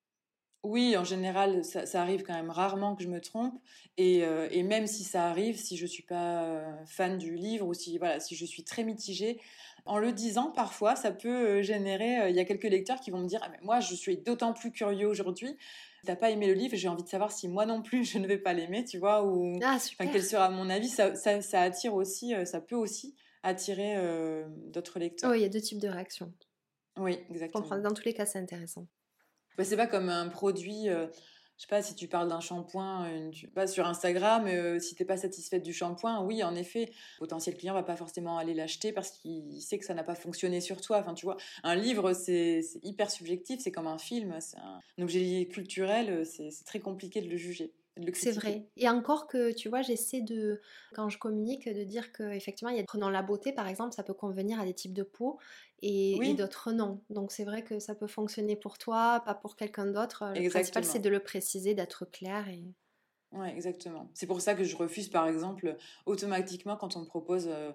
[0.62, 3.60] Oui, en général, ça, arrive quand même rarement que je me trompe.
[3.96, 7.74] Et, euh, et même si ça arrive, si je suis pas fan du livre ou
[7.74, 9.40] si, voilà, si je suis très mitigée,
[9.86, 12.30] en le disant, parfois, ça peut générer...
[12.30, 14.52] Il y a quelques lecteurs qui vont me dire ah, mais Moi, je suis d'autant
[14.52, 15.56] plus curieux aujourd'hui
[16.04, 18.26] t'as pas aimé le livre, j'ai envie de savoir si moi non plus je ne
[18.26, 20.88] vais pas l'aimer, tu vois, ou ah, quel sera mon avis.
[20.88, 25.30] Ça, ça, attire aussi, euh, ça peut aussi attirer euh, d'autres lecteurs.
[25.30, 26.32] Oui, il y a deux types de réactions.
[26.96, 27.78] Oui, exactement.
[27.78, 28.86] Dans tous les cas, c'est intéressant.
[29.56, 30.88] Bah, c'est pas comme un produit.
[30.88, 31.06] Euh,
[31.56, 33.08] je sais pas si tu parles d'un shampoing
[33.54, 37.56] pas sur Instagram euh, si t'es pas satisfaite du shampoing oui en effet le potentiel
[37.56, 40.80] client va pas forcément aller l'acheter parce qu'il sait que ça n'a pas fonctionné sur
[40.80, 40.98] toi.
[40.98, 45.46] Enfin tu vois un livre c'est hyper subjectif c'est comme un film c'est un, objet
[45.50, 47.72] culturel c'est très compliqué de le juger
[48.14, 48.66] c'est vrai.
[48.76, 50.60] Et encore que, tu vois, j'essaie de,
[50.94, 54.02] quand je communique, de dire qu'effectivement, il y a prenant la beauté, par exemple, ça
[54.02, 55.38] peut convenir à des types de peau
[55.80, 57.00] et, d'autres non.
[57.10, 60.32] Donc c'est vrai que ça peut fonctionner pour toi, pas pour quelqu'un d'autre.
[60.34, 62.48] Le principal, c'est de le préciser, d'être clair.
[62.48, 62.64] Et...
[63.32, 64.10] Oui, exactement.
[64.14, 65.76] C'est pour ça que je refuse, par exemple,
[66.06, 67.72] automatiquement quand on me propose euh,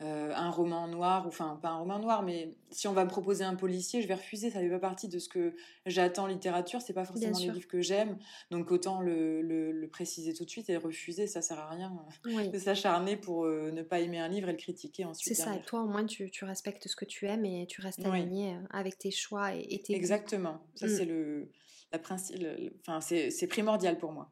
[0.00, 3.10] euh, un roman noir, ou enfin pas un roman noir, mais si on va me
[3.10, 4.48] proposer un policier, je vais refuser.
[4.48, 5.56] Ça fait pas partie de ce que
[5.86, 6.80] j'attends en littérature.
[6.80, 8.16] C'est pas forcément les livres que j'aime,
[8.52, 11.26] donc autant le, le, préciser tout de suite et refuser.
[11.26, 11.92] Ça sert à rien
[12.24, 15.34] de s'acharner pour euh, ne pas aimer un livre et le critiquer ensuite.
[15.34, 15.56] C'est ça.
[15.56, 18.54] Et toi, au moins, tu, tu, respectes ce que tu aimes et tu restes aligné
[18.54, 20.60] euh, avec tes choix et, tes Exactement.
[20.76, 20.90] Ça mmh.
[20.90, 21.50] c'est le
[21.90, 22.44] la principe.
[22.86, 24.30] Enfin, c'est primordial pour moi.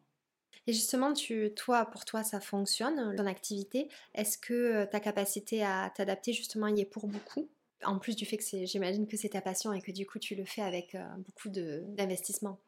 [0.67, 3.89] Et justement, tu, toi, pour toi, ça fonctionne, ton activité?
[4.15, 7.49] Est-ce que ta capacité à t'adapter, justement, y est pour beaucoup?
[7.85, 10.35] En plus du fait que j'imagine que c'est ta passion et que du coup, tu
[10.35, 12.59] le fais avec beaucoup d'investissement.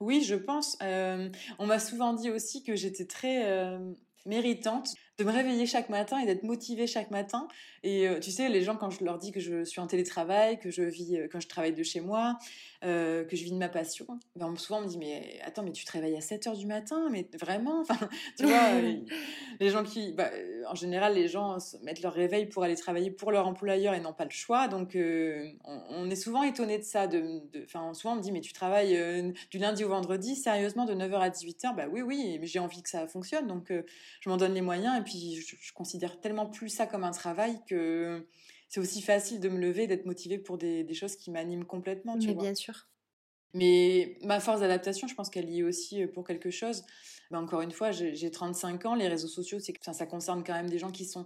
[0.00, 0.76] Oui, je pense.
[0.80, 3.78] on m'a souvent dit aussi que j'étais très
[4.26, 7.46] méritante de me réveiller chaque matin et d'être motivée chaque matin.
[7.82, 10.58] Et euh, tu sais, les gens, quand je leur dis que je suis en télétravail,
[10.58, 12.38] que je vis, euh, quand je travaille de chez moi,
[12.84, 14.06] euh, que je vis de ma passion,
[14.36, 16.66] ben, souvent on me dit Mais attends, mais tu te réveilles à 7 h du
[16.66, 17.80] matin, mais vraiment?
[17.90, 18.80] Enfin, tu vois,
[19.58, 20.12] les gens qui.
[20.12, 20.30] Bah,
[20.68, 24.12] en général, les gens mettent leur réveil pour aller travailler pour leur employeur et n'ont
[24.12, 24.68] pas le choix.
[24.68, 24.96] Donc,
[25.64, 27.06] on, est souvent étonné de ça.
[27.06, 30.94] De, enfin, souvent on me dit Mais tu travailles du lundi au vendredi, sérieusement, de
[30.94, 33.46] 9h à 18h Bah oui, oui, mais j'ai envie que ça fonctionne.
[33.46, 33.72] Donc,
[34.20, 34.98] je m'en donne les moyens.
[34.98, 38.26] Et puis, puis je, considère tellement plus ça comme un travail que
[38.68, 42.18] c'est aussi facile de me lever, d'être motivée pour des, choses qui m'animent complètement.
[42.18, 42.86] Tu Mais bien sûr.
[43.52, 46.84] Mais ma force d'adaptation, je pense qu'elle y est aussi euh, pour quelque chose.
[47.32, 50.70] Mais encore une fois, j'ai 35 ans, les réseaux sociaux, ça, ça concerne quand même
[50.70, 51.24] des gens qui sont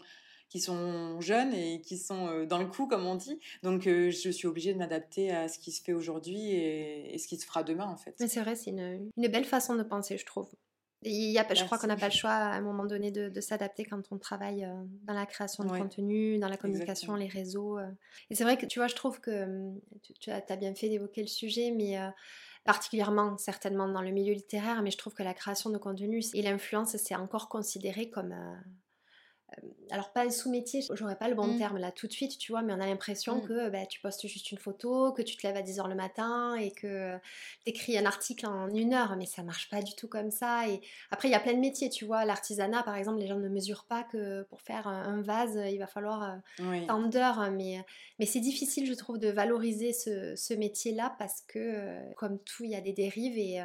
[0.48, 3.40] qui sont jeunes et qui sont euh, dans le coup, comme on dit.
[3.62, 7.26] Donc, euh, je suis obligée de m'adapter à ce qui se fait aujourd'hui et, ce
[7.26, 8.14] qui se fera demain, en fait.
[8.20, 10.48] Mais c'est vrai, c'est une, une, belle façon de penser, je trouve.
[11.04, 13.40] Il y a, je crois qu'on n'a pas le choix à un moment donné de,
[13.40, 17.78] s'adapter quand on travaille euh, dans la création de contenu, dans la communication, les réseaux.
[17.78, 17.86] Euh.
[18.30, 19.80] Et c'est vrai que tu vois, je trouve que hum,
[20.20, 22.08] tu, as, bien fait d'évoquer le sujet, mais euh,
[22.64, 26.42] particulièrement certainement dans le milieu littéraire, mais je trouve que la création de contenu et
[26.42, 28.54] l'influence, c'est encore considéré comme euh,
[29.90, 31.58] alors pas un sous-métier, j'aurais pas le bon mmh.
[31.58, 33.48] terme là tout de suite, tu vois, mais on a l'impression mmh.
[33.48, 36.54] que bah, tu postes juste une photo, que tu te lèves à 10h le matin
[36.56, 37.16] et que
[37.64, 40.68] tu écris un article en une heure, mais ça marche pas du tout comme ça.
[40.68, 43.38] Et après, il y a plein de métiers, tu vois, l'artisanat par exemple, les gens
[43.38, 47.84] ne mesurent pas que pour faire un vase, il va falloir euh, tant d'heures, mais,
[48.18, 52.64] mais c'est difficile, je trouve, de valoriser ce, ce métier-là parce que, euh, comme tout,
[52.64, 53.62] il y a des dérives et,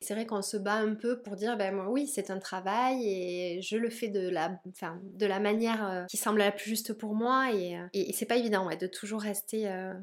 [0.00, 3.02] c'est vrai qu'on se bat un peu pour dire, ben moi, oui, c'est un travail
[3.06, 6.66] et je le fais de la, enfin, de la manière euh, qui semble la plus
[6.68, 9.68] juste pour moi et, euh, c'est pas évident de toujours rester.
[9.68, 9.94] Euh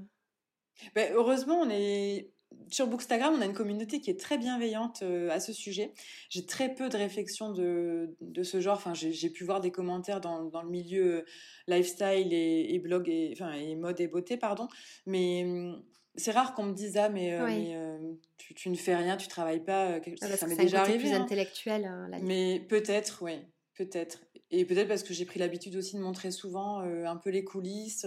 [0.96, 2.32] ben, heureusement, on est
[2.70, 5.94] sur Bookstagram, on a une communauté qui est très bienveillante à ce sujet.
[6.30, 8.78] J'ai très peu de réflexions de, de ce genre.
[8.78, 11.26] Enfin, j'ai pu voir des commentaires dans, dans le milieu
[11.68, 14.68] lifestyle et, et blog et, enfin, et mode et beauté, pardon.
[15.06, 15.84] Mais hum,
[16.16, 18.14] c'est rare qu'on me dise ah mais, euh, euh,
[18.56, 19.92] tu, ne fais rien, tu travailles pas.
[19.92, 21.00] Euh, ah, ça m'est déjà arrivé.
[21.00, 21.22] plus hein.
[21.22, 21.90] intellectuel.
[22.22, 23.40] mais peut-être, oui,
[23.76, 24.20] peut-être.
[24.52, 28.06] Et peut-être parce que j'ai pris l'habitude aussi de montrer souvent un peu les coulisses.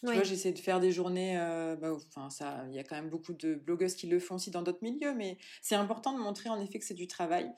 [0.00, 1.36] tu vois, j'essaie de faire des journées.
[1.80, 4.50] Bah, enfin, ça, il y a quand même beaucoup de blogueuses qui le font aussi
[4.50, 7.50] dans d'autres milieux, mais c'est important de montrer en effet que c'est du travail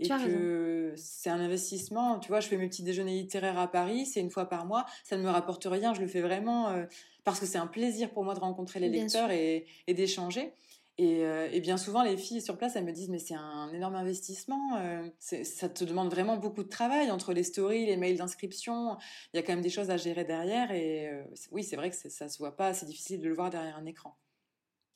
[0.00, 2.18] et que c'est un investissement.
[2.18, 4.86] Tu vois, je fais mes petits déjeuners littéraires à Paris, c'est une fois par mois,
[5.04, 6.84] ça ne me rapporte rien, je le fais vraiment euh,
[7.24, 10.52] parce que c'est un plaisir pour moi de rencontrer les lecteurs et, d'échanger.
[11.00, 13.96] Euh, et, bien souvent, les filles sur place, elles me disent mais c'est un énorme
[13.96, 18.96] investissement, euh, ça te demande vraiment beaucoup de travail entre les stories, les mails d'inscription,
[19.32, 20.70] il y a quand même des choses à gérer derrière.
[20.72, 21.10] Et
[21.50, 23.86] oui, c'est vrai que ça se voit pas, c'est difficile de le voir derrière un
[23.86, 24.16] écran.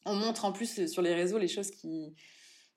[0.05, 2.15] On montre en plus sur les réseaux les choses qui,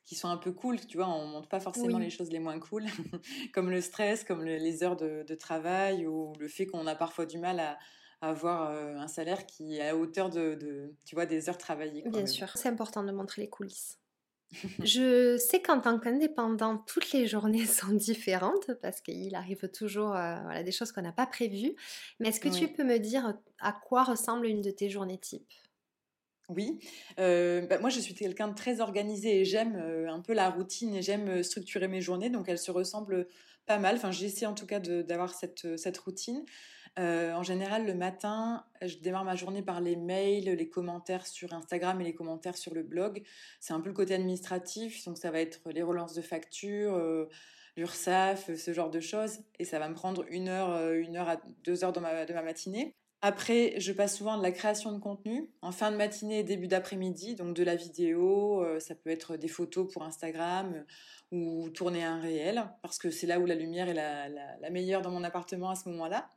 [0.06, 2.60] qui sont un peu cool, tu vois, on montre pas forcément les choses les moins
[2.60, 2.86] cool,
[3.54, 7.38] comme le stress, comme les heures de, travail ou le fait qu'on a parfois du
[7.38, 7.78] mal à,
[8.24, 12.04] avoir euh, un salaire qui est à hauteur de, tu vois, des heures travaillées.
[12.06, 13.98] Bien sûr, c'est important de montrer les coulisses.
[14.84, 20.36] Je sais qu'en tant qu'indépendant, toutes les journées sont différentes parce qu'il arrive toujours euh,
[20.44, 21.76] voilà, des choses qu'on n'a pas prévues.
[22.20, 25.52] Mais est-ce que tu peux me dire à quoi ressemble une de tes journées type
[26.56, 26.80] oui,
[27.20, 30.50] euh, bah, moi je suis quelqu'un de très organisé et j'aime euh, un peu la
[30.50, 33.28] routine et j'aime euh, structurer mes journées, donc elles se ressemblent
[33.66, 33.96] pas mal.
[33.96, 36.44] Enfin, j'essaie en tout cas d'avoir cette, routine.
[36.98, 42.02] en général, le matin, je démarre ma journée par les mails, les commentaires sur Instagram
[42.02, 43.24] et les commentaires sur le blog.
[43.60, 47.00] C'est un peu le côté administratif, donc ça va être les relances de factures,
[47.78, 49.40] l'URSSAF, ce genre de choses.
[49.60, 52.96] Et ça va me prendre une heure, une heure à deux heures de ma matinée.
[53.24, 56.68] Après, je passe souvent de la création de contenu en fin de matinée et début
[56.68, 61.70] d'après-midi, donc de la vidéo, euh, ça peut être des photos pour Instagram euh, ou
[61.70, 65.24] tourner un réel, parce que c'est là où la lumière est la, meilleure dans mon
[65.24, 66.32] appartement à ce moment-là.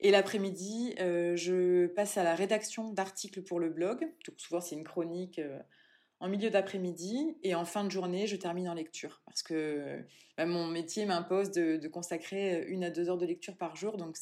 [0.00, 4.00] Et l'après-midi, euh, je passe à la rédaction d'articles pour le blog.
[4.00, 5.40] Donc souvent, c'est une chronique
[6.22, 9.98] en milieu d'après-midi et en fin de journée, je termine en lecture parce que
[10.36, 13.96] bah, mon métier m'impose de, consacrer une à deux heures de lecture par jour.
[13.96, 14.16] Donc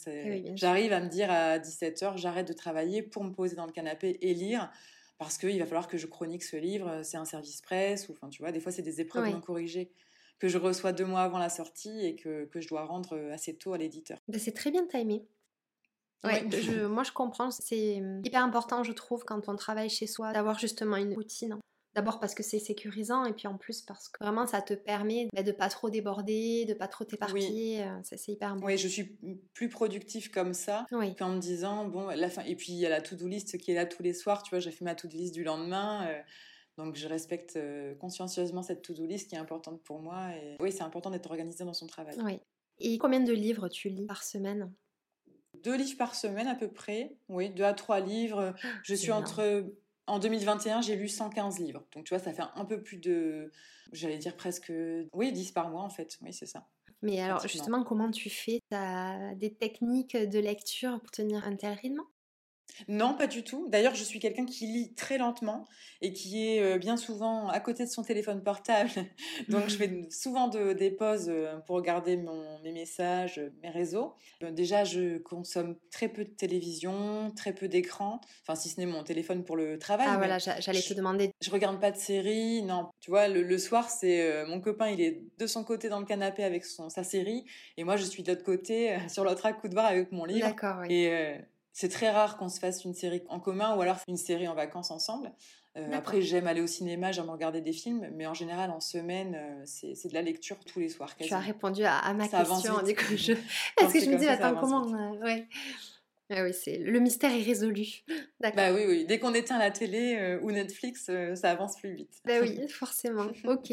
[0.55, 3.73] j'arrive à me dire à 17 heures, j'arrête de travailler pour me poser dans le
[3.73, 4.71] canapé et lire
[5.19, 7.03] parce qu'il va falloir que je chronique ce livre.
[7.03, 9.93] C'est un service presse ou enfin tu vois, des fois c'est des épreuves non corrigées
[10.39, 13.75] que je reçois deux mois avant la sortie et que, je dois rendre assez tôt
[13.75, 14.17] à l'éditeur.
[14.27, 15.23] Bah, c'est très bien timé.
[16.25, 16.43] Ouais,
[16.89, 20.97] moi je comprends, c'est hyper important je trouve quand on travaille chez soi d'avoir justement
[20.97, 21.59] une routine.
[21.95, 25.29] D'abord parce que c'est sécurisant et puis en plus parce que vraiment ça te permet
[25.35, 27.83] bah, de pas trop déborder, de pas trop t'éparpiller.
[27.83, 28.67] Euh, c'est hyper important.
[28.67, 29.19] Oui, je suis
[29.55, 32.91] plus productive comme ça qu'en me disant bon la fin et puis il y a
[32.91, 34.43] la to-do list qui est là tous les soirs.
[34.45, 36.07] Tu vois, j'ai fait ma to-do list du lendemain.
[36.09, 36.21] Euh,
[36.79, 37.59] Donc je respecte
[37.99, 40.31] consciencieusement cette to-do list qui est importante pour moi.
[40.37, 42.17] Et oui, c'est important d'être organisé dans son travail.
[42.23, 42.39] Oui.
[42.79, 44.73] Et combien de livres tu lis par semaine?
[45.65, 47.17] Deux livres par semaine à peu près.
[47.29, 48.55] Oui, deux à trois livres.
[48.85, 49.67] Je suis entre
[50.11, 51.85] en 2021, j'ai lu 115 livres.
[51.95, 53.51] Donc, tu vois, ça fait un peu plus de.
[53.93, 54.73] J'allais dire presque.
[55.13, 56.19] Oui, 10 par mois, en fait.
[56.23, 56.67] Oui, c'est ça.
[57.03, 58.61] Mais alors, justement, comment tu fais?
[58.71, 62.03] Tu as des techniques de lecture pour tenir un tel rythme?
[62.89, 63.69] Non, pas du tout.
[63.69, 65.67] D'ailleurs, je suis quelqu'un qui lit très lentement
[66.01, 68.91] et qui est euh, bien souvent à côté de son téléphone portable.
[69.49, 72.17] Donc, je fais souvent des pauses euh, pour regarder
[72.63, 74.15] mes messages, mes réseaux.
[74.43, 78.21] Euh, déjà, je consomme très peu de télévision, très peu d'écran.
[78.43, 80.07] Enfin, si ce n'est mon téléphone pour le travail.
[80.09, 81.31] Ah voilà, j'allais te demander.
[81.43, 82.63] Je regarde pas de série.
[82.63, 86.07] Non, tu vois, le, soir, c'est mon copain, il est de son côté dans le
[86.07, 87.45] canapé avec son, sa série
[87.77, 90.47] et moi, je suis de l'autre côté sur l'autre accoudoir avec mon livre.
[90.47, 90.79] D'accord.
[90.83, 90.95] Oui.
[90.95, 91.35] Et
[91.81, 94.55] c'est très rare qu'on se fasse une série en commun ou alors une série en
[94.55, 95.33] vacances ensemble.
[95.79, 99.35] Euh, après, j'aime aller au cinéma, j'aime regarder des films, mais en général, en semaine,
[99.35, 101.17] euh, c'est de la lecture tous les soirs.
[101.17, 102.83] Tu as répondu à, ma question.
[102.83, 103.33] Du coup, je...
[103.81, 105.49] Est-ce que je me dis, attends, comment euh, ouais.
[106.29, 107.87] Ah oui, c'est le mystère est résolu.
[108.41, 109.07] Bah oui, oui.
[109.07, 112.21] Dès qu'on éteint la télé ou Netflix, ça avance plus vite.
[112.27, 113.29] Bah oui, forcément.
[113.45, 113.73] ok.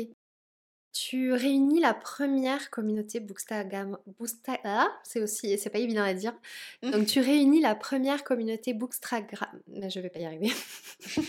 [0.99, 3.99] Tu réunis la première communauté Bookstagram.
[4.63, 6.33] Ah, c'est aussi, c'est pas évident à dire.
[6.81, 9.61] Donc tu réunis la première communauté Bookstagram.
[9.67, 10.51] Mais je vais pas y arriver.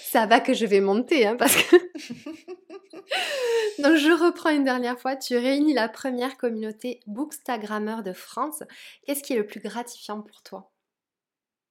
[0.00, 1.76] Ça va que je vais monter, hein, parce que.
[3.82, 5.14] Donc je reprends une dernière fois.
[5.14, 8.64] Tu réunis la première communauté Bookstagrammeur de France.
[9.06, 10.71] Qu'est-ce qui est le plus gratifiant pour toi?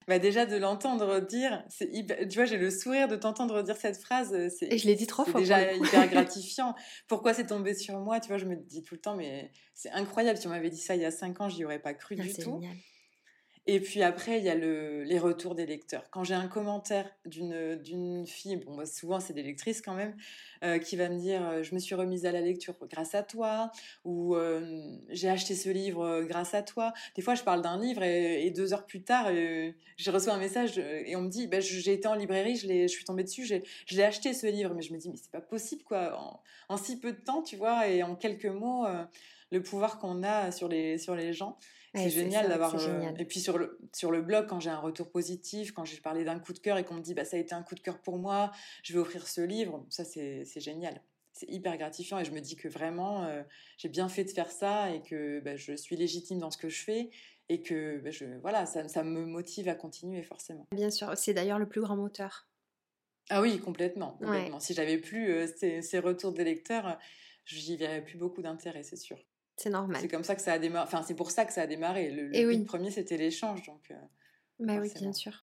[0.07, 1.89] Bah déjà de l'entendre dire, c'est
[2.27, 4.33] tu vois, j'ai le sourire de t'entendre dire cette phrase.
[4.33, 5.33] Euh, Et je l'ai dit trois fois.
[5.35, 6.75] C'est déjà hyper gratifiant.
[7.07, 8.19] Pourquoi c'est tombé sur moi?
[8.19, 10.39] Tu vois, je me dis tout le temps, mais c'est incroyable.
[10.39, 12.23] Si on m'avait dit ça il y a cinq ans, j'y aurais pas cru ah,
[12.23, 12.59] du tout.
[12.61, 12.75] Génial.
[13.67, 16.10] Et puis après, il y a le, les retours des lecteurs.
[16.10, 20.15] Quand j'ai un commentaire d'une, fille, bon, bah, souvent c'est des lectrices quand même,
[20.63, 23.21] euh, qui va me dire euh, Je me suis remise à la lecture grâce à
[23.21, 23.71] toi,
[24.04, 26.91] ou euh, J'ai acheté ce livre grâce à toi.
[27.15, 30.80] Des fois, je parle d'un livre et, deux heures plus tard, je reçois un message
[30.80, 34.04] et on me dit bah, J'ai été en librairie, je, suis tombée dessus, je l'ai
[34.04, 34.74] acheté ce livre.
[34.74, 36.19] Mais je me dis Mais c'est pas possible, quoi.
[36.19, 36.41] En,
[36.74, 38.88] en, si peu de temps, tu vois, et en quelques mots,
[39.52, 41.58] le pouvoir qu'on a sur les, sur les gens
[41.93, 42.73] c'est génial d'avoir.
[42.75, 45.97] Euh, et puis sur le, sur le blog, quand j'ai un retour positif, quand j'ai
[45.97, 47.75] parlé d'un coup de cœur et qu'on me dit bah, ça a été un coup
[47.75, 48.51] de cœur pour moi,
[48.84, 51.01] je vais offrir ce livre, ça c'est génial.
[51.34, 53.41] C'est hyper gratifiant et je me dis que vraiment euh,
[53.77, 56.67] j'ai bien fait de faire ça et que bah, je suis légitime dans ce que
[56.67, 57.10] je fais
[57.47, 60.67] et que bah, je, voilà, ça, ça me motive à continuer forcément.
[60.73, 62.47] Bien sûr, c'est d'ailleurs le plus grand moteur.
[63.30, 64.17] Ah oui, complètement.
[64.19, 64.60] complètement.
[64.60, 66.97] Si j'avais plus euh, ces, ces, retours des lecteurs,
[67.45, 69.17] j'y verrais plus beaucoup d'intérêt, c'est sûr.
[69.57, 70.01] C'est normal.
[70.01, 70.85] C'est comme ça que ça a démarré.
[70.87, 72.09] Enfin, c'est pour ça que ça a démarré.
[72.09, 73.63] Le, premier, c'était l'échange.
[73.65, 73.95] Donc, euh,
[74.59, 75.45] bah oui, bien sûr.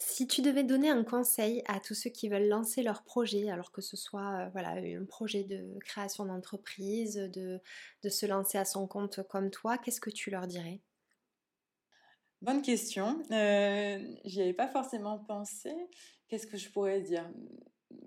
[0.00, 3.72] Si tu devais donner un conseil à tous ceux qui veulent lancer leur projet, alors
[3.72, 7.60] que ce soit euh, voilà, un projet de création d'entreprise, de,
[8.04, 10.80] de se lancer à son compte comme toi, qu'est-ce que tu leur dirais?
[12.40, 13.20] Bonne question.
[13.32, 15.72] Euh, J'y avais pas forcément pensé.
[16.28, 17.28] Qu'est-ce que je pourrais dire?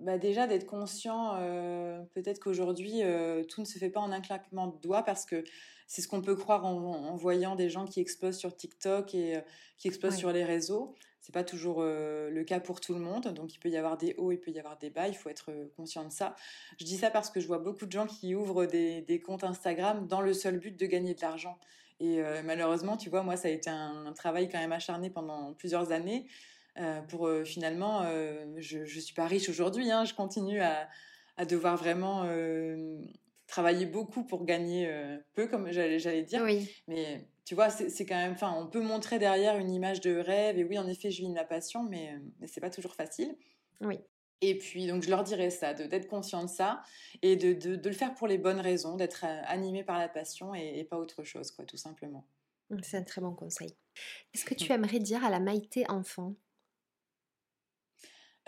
[0.00, 4.20] Bah déjà d'être conscient, euh, peut-être qu'aujourd'hui, euh, tout ne se fait pas en un
[4.20, 5.44] claquement de doigts parce que
[5.86, 9.40] c'est ce qu'on peut croire en, voyant des gens qui explosent sur TikTok et euh,
[9.78, 10.94] qui explosent sur les réseaux.
[11.20, 14.12] C'est pas toujours le cas pour tout le monde, donc il peut y avoir des
[14.18, 16.34] hauts, il peut y avoir des bas, il faut être conscient de ça.
[16.80, 19.44] Je dis ça parce que je vois beaucoup de gens qui ouvrent des, des comptes
[19.44, 21.60] Instagram dans le seul but de gagner de l'argent.
[22.00, 25.92] Et malheureusement, tu vois, moi, ça a été un travail quand même acharné pendant plusieurs
[25.92, 26.26] années.
[26.78, 30.88] Euh, pour euh, finalement, euh, je ne suis pas riche aujourd'hui, hein, je continue à,
[31.36, 32.26] à devoir vraiment
[33.46, 34.90] travailler beaucoup pour gagner
[35.34, 36.42] peu, comme j'allais dire.
[36.42, 36.70] Oui.
[36.88, 40.58] Mais tu vois, c'est quand même, enfin, on peut montrer derrière une image de rêve,
[40.58, 43.36] et oui, en effet, je vis de ma passion, mais, mais c'est pas toujours facile.
[43.82, 43.98] Oui.
[44.40, 46.82] Et puis, donc, je leur dirais ça, d'être conscient de ça
[47.20, 50.54] et de, de, de, le faire pour les bonnes raisons, d'être animé par la passion
[50.54, 52.26] et, et, pas autre chose, quoi, tout simplement.
[52.82, 53.76] C'est un très bon conseil.
[54.32, 56.34] Qu'est-ce que tu aimerais dire à la Maïté enfant?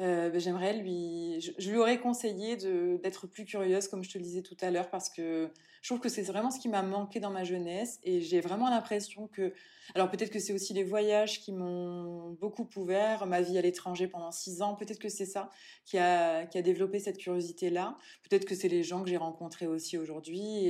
[0.01, 4.25] Euh, ben, j'aimerais lui, je, lui aurais conseillé d'être plus curieuse, comme je te le
[4.25, 5.51] disais tout à l'heure, parce que
[5.83, 8.69] je trouve que c'est vraiment ce qui m'a manqué dans ma jeunesse, et j'ai vraiment
[8.71, 9.53] l'impression que,
[9.95, 14.09] alors peut-être que c'est aussi les voyages qui m'ont beaucoup ouvert, ma vie à l'étranger
[14.09, 15.51] pendant six ans, peut-être que c'est ça
[15.85, 17.97] qui a, qui a développé cette curiosité-là,
[18.29, 20.67] peut-être que c'est les gens que j'ai rencontrés aussi aujourd'hui,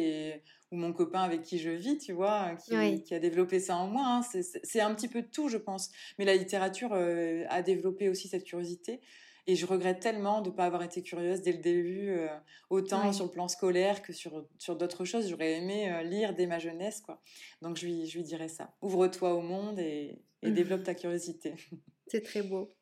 [0.71, 3.87] ou mon copain avec qui je vis, tu vois, qui, qui a développé ça en
[3.87, 4.05] moi.
[4.07, 4.41] Hein.
[4.63, 5.91] C'est un petit peu de tout, je pense.
[6.19, 9.01] Mais la littérature euh, a développé aussi cette curiosité.
[9.47, 12.29] Et je regrette tellement de ne pas avoir été curieuse dès le début, euh,
[12.71, 15.29] autant sur le plan scolaire que sur, sur d'autres choses.
[15.29, 17.21] J'aurais aimé euh, lire dès ma jeunesse, quoi.
[17.61, 18.75] Donc je lui, je lui dirais ça.
[18.81, 21.55] Ouvre-toi au monde et, et développe ta curiosité.
[22.07, 22.75] C'est très beau.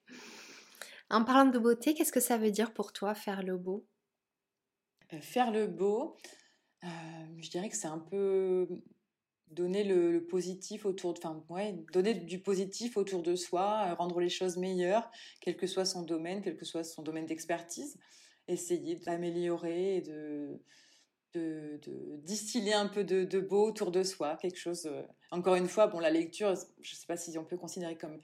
[1.11, 3.87] En parlant de beauté, qu'est-ce que ça veut dire pour toi faire le beau?
[5.13, 6.17] Euh, Faire le beau,
[6.85, 6.89] euh,
[7.39, 8.69] je dirais que c'est un peu
[9.49, 14.21] donner le, positif autour de, enfin ouais, donner du positif autour de soi, euh, rendre
[14.21, 15.11] les choses meilleures,
[15.41, 17.99] quel que soit son domaine, quel que soit son domaine d'expertise,
[18.49, 20.63] essayer d'améliorer et de,
[21.35, 21.81] de,
[22.23, 24.89] distiller un peu de, beau autour de soi, quelque chose.
[25.31, 28.19] encore une fois, bon, la lecture, je ne sais pas si on peut considérer comme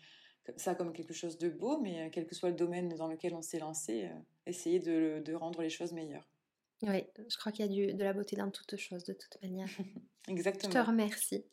[0.56, 3.34] ça comme quelque chose de beau, mais euh, quel que soit le domaine dans lequel
[3.34, 6.26] on s'est lancé, euh, essayer de, rendre les choses meilleures.
[6.82, 9.68] Oui, je crois qu'il y a de la beauté dans toutes choses, de toute manière.
[10.28, 10.72] Exactement.
[10.72, 11.44] Je te remercie.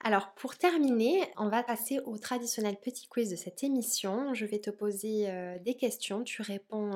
[0.00, 4.32] Alors, pour terminer, on va passer au traditionnel petit quiz de cette émission.
[4.32, 6.92] Je vais te poser euh, des questions, tu réponds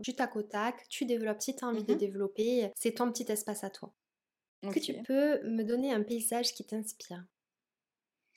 [0.00, 1.98] du tac au tac, tu développes si tu as envie de mhm.
[1.98, 2.70] développer.
[2.76, 3.92] C'est ton petit espace à toi.
[4.62, 7.24] Est-ce que tu peux me donner un paysage qui t'inspire?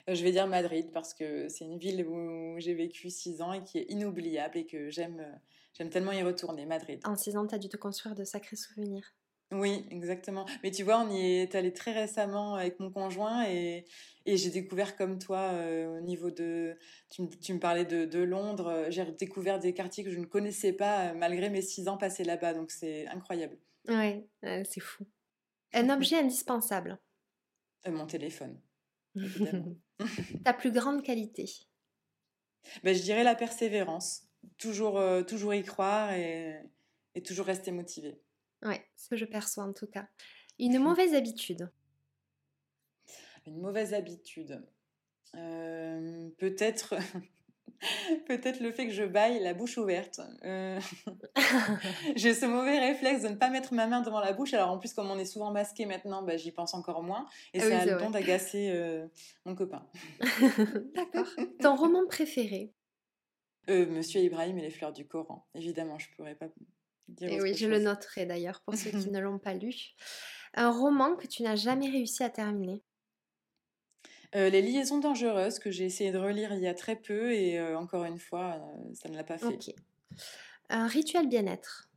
[0.10, 3.54] Euh, je vais dire Madrid parce que c'est une ville où j'ai vécu six ans
[3.54, 5.36] et qui est inoubliable et que j'aime, euh,
[5.74, 7.00] j'aime tellement y retourner, Madrid.
[7.06, 9.14] En six ans, tu as dû te construire de sacrés souvenirs.
[9.52, 10.46] Oui, exactement.
[10.62, 13.86] Mais tu vois, on y est allé très récemment avec mon conjoint et,
[14.28, 16.78] et j'ai découvert comme toi euh, au niveau de...
[17.10, 20.74] Tu, tu me parlais de, de Londres, j'ai découvert des quartiers que je ne connaissais
[20.74, 23.58] pas malgré mes six ans passés là-bas, donc c'est incroyable.
[23.88, 25.08] Oui, c'est fou.
[25.74, 27.00] Un objet indispensable
[27.88, 28.62] Mon téléphone.
[30.44, 31.50] Ta plus grande qualité
[32.84, 34.29] ben, Je dirais la persévérance.
[34.58, 36.56] Toujours, euh, toujours y croire et,
[37.16, 38.22] et toujours rester motivé.
[38.64, 40.08] Oui, ce que je perçois en tout cas.
[40.60, 41.72] Une mauvaise habitude
[43.46, 44.62] Une mauvaise habitude.
[45.36, 46.96] Euh, peut-être
[48.28, 50.20] Peut-être le fait que je baille la bouche ouverte.
[50.44, 50.80] Euh,
[52.16, 54.54] j'ai ce mauvais réflexe de ne pas mettre ma main devant la bouche.
[54.54, 57.26] Alors en plus, comme on est souvent masqué maintenant, bah, j'y pense encore moins.
[57.54, 59.08] Et c'est ah ça a le don d'agacer euh,
[59.46, 59.86] mon copain.
[60.94, 61.28] D'accord.
[61.62, 62.74] Ton roman préféré?
[63.70, 65.48] Euh, Monsieur Ibrahim et les fleurs du Coran.
[65.54, 66.48] Évidemment, je ne pourrais pas
[67.08, 67.30] dire.
[67.30, 69.74] Et eh oui, je le noterai d'ailleurs pour ceux qui ne l'ont pas lu.
[70.54, 72.84] Un roman que tu n'as jamais réussi à terminer
[74.36, 77.58] euh, les liaisons dangereuses que j'ai essayé de relire il y a très peu et
[77.58, 78.62] euh, encore une fois,
[78.94, 79.48] ça ne l'a pas fait.
[79.48, 79.74] Ok.
[80.70, 81.90] Un rituel bien-être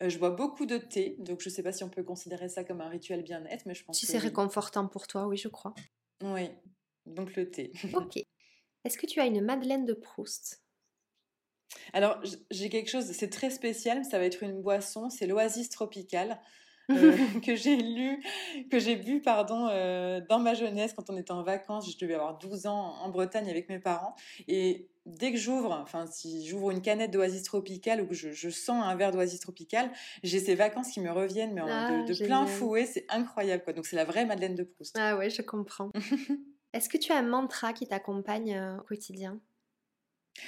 [0.00, 2.64] Je bois beaucoup de thé, donc je ne sais pas si on peut considérer ça
[2.64, 5.74] comme un rituel bien-être, mais je pense si c'est réconfortant pour toi, oui, je crois.
[6.22, 6.48] Oui,
[7.04, 7.70] donc le thé.
[7.92, 8.24] ok.
[8.84, 10.62] Est-ce que tu as une Madeleine de Proust?
[11.92, 12.20] Alors,
[12.50, 16.40] j'ai quelque chose, c'est très spécial, ça va être une boisson, c'est l'Oasis tropicale.
[16.90, 18.22] Euh, que j'ai lu,
[18.70, 21.90] que j'ai bu pardon euh, dans ma jeunesse quand on était en vacances.
[21.90, 24.14] Je devais avoir 12 ans en Bretagne avec mes parents
[24.48, 28.84] et dès que j'ouvre, enfin si j'ouvre une canette d'oasis tropicale ou que je, sens
[28.84, 29.90] un verre d'oasis tropicale,
[30.22, 33.72] j'ai ces vacances qui me reviennent mais ah, de, plein fouet, c'est incroyable quoi.
[33.72, 34.94] Donc c'est la vraie Madeleine de Proust.
[34.98, 35.90] Ah ouais, je comprends.
[36.74, 39.40] Est-ce que tu as un mantra qui t'accompagne euh, au quotidien?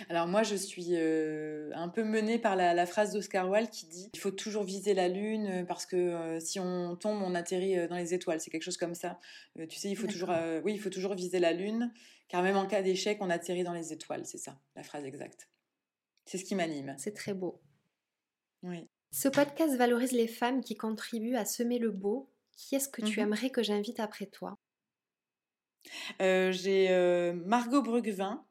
[0.08, 4.10] Alors moi, je suis euh, un peu menée par la, phrase d'Oscar Wilde qui dit
[4.12, 7.88] il faut toujours viser la lune euh, parce que euh, si on tombe, on atterrit
[7.88, 8.40] dans les étoiles.
[8.40, 9.18] C'est quelque chose comme ça.
[9.68, 10.30] tu sais, il faut toujours,
[10.64, 11.92] oui, il faut toujours viser la lune,
[12.28, 14.26] car même en cas d'échec, on atterrit dans les étoiles.
[14.26, 15.48] C'est ça, la phrase exacte.
[16.24, 16.94] C'est ce qui m'anime.
[16.98, 17.60] C'est très beau.
[18.62, 18.88] Oui.
[19.12, 22.28] Ce podcast valorise les femmes qui contribuent à semer le beau.
[22.56, 23.26] Qui est-ce que tu mhm.
[23.26, 24.58] aimerais que j'invite après toi?
[26.20, 28.44] J'ai Margot Brugvin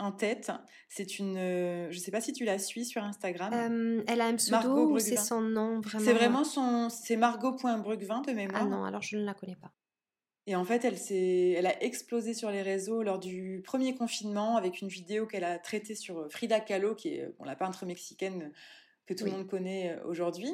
[0.00, 0.50] en tête.
[0.88, 1.36] C'est une.
[1.36, 3.52] Euh, je sais pas si tu la suis sur Instagram.
[3.52, 6.04] Euh, elle a un pseudo ou c'est son nom vraiment?
[6.04, 6.88] C'est vraiment son.
[6.88, 8.62] C'est Margot.brugvin de mémoire.
[8.64, 9.72] Ah non, alors je ne la connais pas.
[10.46, 10.96] Et en fait, elle,
[11.56, 15.58] elle a explosé sur les réseaux lors du premier confinement avec une vidéo qu'elle a
[15.58, 18.50] traitée sur euh, Frida Kahlo, qui est bon, la peintre mexicaine
[19.06, 20.50] que tout le monde connaît aujourd'hui.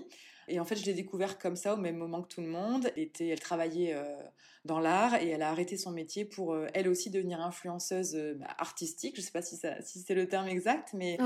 [0.49, 2.91] Et en fait, je l'ai découvert comme ça au même moment que tout le monde.
[2.97, 4.05] Elle, était, elle travaillait euh,
[4.65, 8.35] dans l'art et elle a arrêté son métier pour euh, elle aussi devenir influenceuse euh,
[8.35, 9.17] bah, artistique.
[9.17, 11.19] Je ne sais pas si, ça, si c'est le terme exact, mais,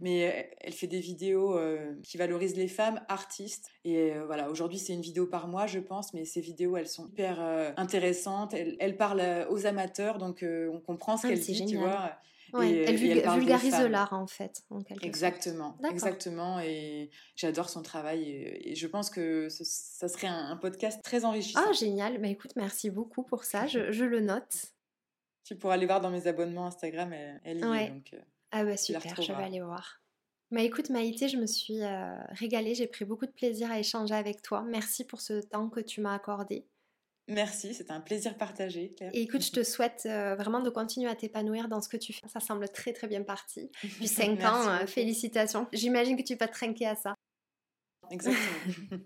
[0.00, 1.58] mais elle fait des vidéos
[2.02, 3.70] qui valorisent les femmes artistes.
[3.84, 7.06] Et voilà, aujourd'hui, c'est une vidéo par mois, je pense, mais ces vidéos, elles sont
[7.06, 7.40] hyper
[7.76, 8.54] intéressantes.
[8.54, 12.18] Elle, elle, parle aux amateurs, donc on comprend ce ah, qu'elle dit, tu vois
[12.60, 14.62] elle, vulgarise l'art en fait.
[15.02, 16.60] exactement, exactement.
[16.60, 21.60] Et j'adore son travail et, je pense que ce, ça serait un, podcast très enrichissant.
[21.66, 24.66] Ah génial, bah écoute, merci beaucoup pour ça, je, le note.
[25.44, 28.10] Tu pourras aller voir dans mes abonnements Instagram, elle, elle y est, donc.
[28.14, 28.20] Euh,
[28.52, 30.00] ah bah super, je vais aller voir.
[30.50, 34.14] Bah écoute Maïté, je me suis euh, régalée, j'ai pris beaucoup de plaisir à échanger
[34.14, 34.62] avec toi.
[34.62, 36.66] Merci pour ce temps que tu m'as accordé.
[37.26, 38.92] Merci, c'était un plaisir partagé.
[38.94, 39.10] Claire.
[39.14, 42.12] Et écoute, je te souhaite euh, vraiment de continuer à t'épanouir dans ce que tu
[42.12, 42.28] fais.
[42.28, 43.70] Ça semble très très bien parti.
[43.82, 45.66] Depuis 5 ans, euh, félicitations.
[45.72, 47.14] J'imagine que tu vas te trinquer à ça.
[48.10, 48.44] Exactement.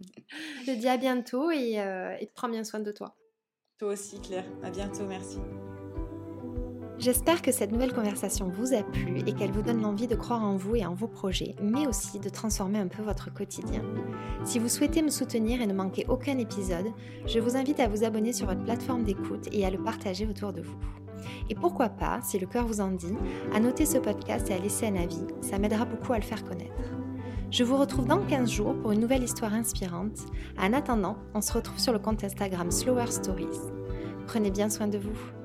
[0.63, 3.17] je te dis à bientôt et, euh, et prends bien soin de toi.
[3.79, 4.47] Toi aussi, Claire.
[4.65, 5.39] À bientôt, merci.
[6.99, 10.43] J'espère que cette nouvelle conversation vous a plu et qu'elle vous donne l'envie de croire
[10.43, 13.83] en vous et en vos projets, mais aussi de transformer un peu votre quotidien.
[14.45, 16.87] Si vous souhaitez me soutenir et ne manquer aucun épisode,
[17.25, 20.53] je vous invite à vous abonner sur votre plateforme d'écoute et à le partager autour
[20.53, 20.77] de vous.
[21.49, 23.15] Et pourquoi pas, si le cœur vous en dit,
[23.55, 26.45] à noter ce podcast et à laisser un avis, ça m'aidera beaucoup à le faire
[26.45, 26.73] connaître.
[27.53, 30.19] Je vous retrouve dans 15 jours pour une nouvelle histoire inspirante.
[30.59, 33.47] En attendant, on se retrouve sur le compte Instagram Slower Stories.
[34.27, 35.38] Prenez bien soin de vous.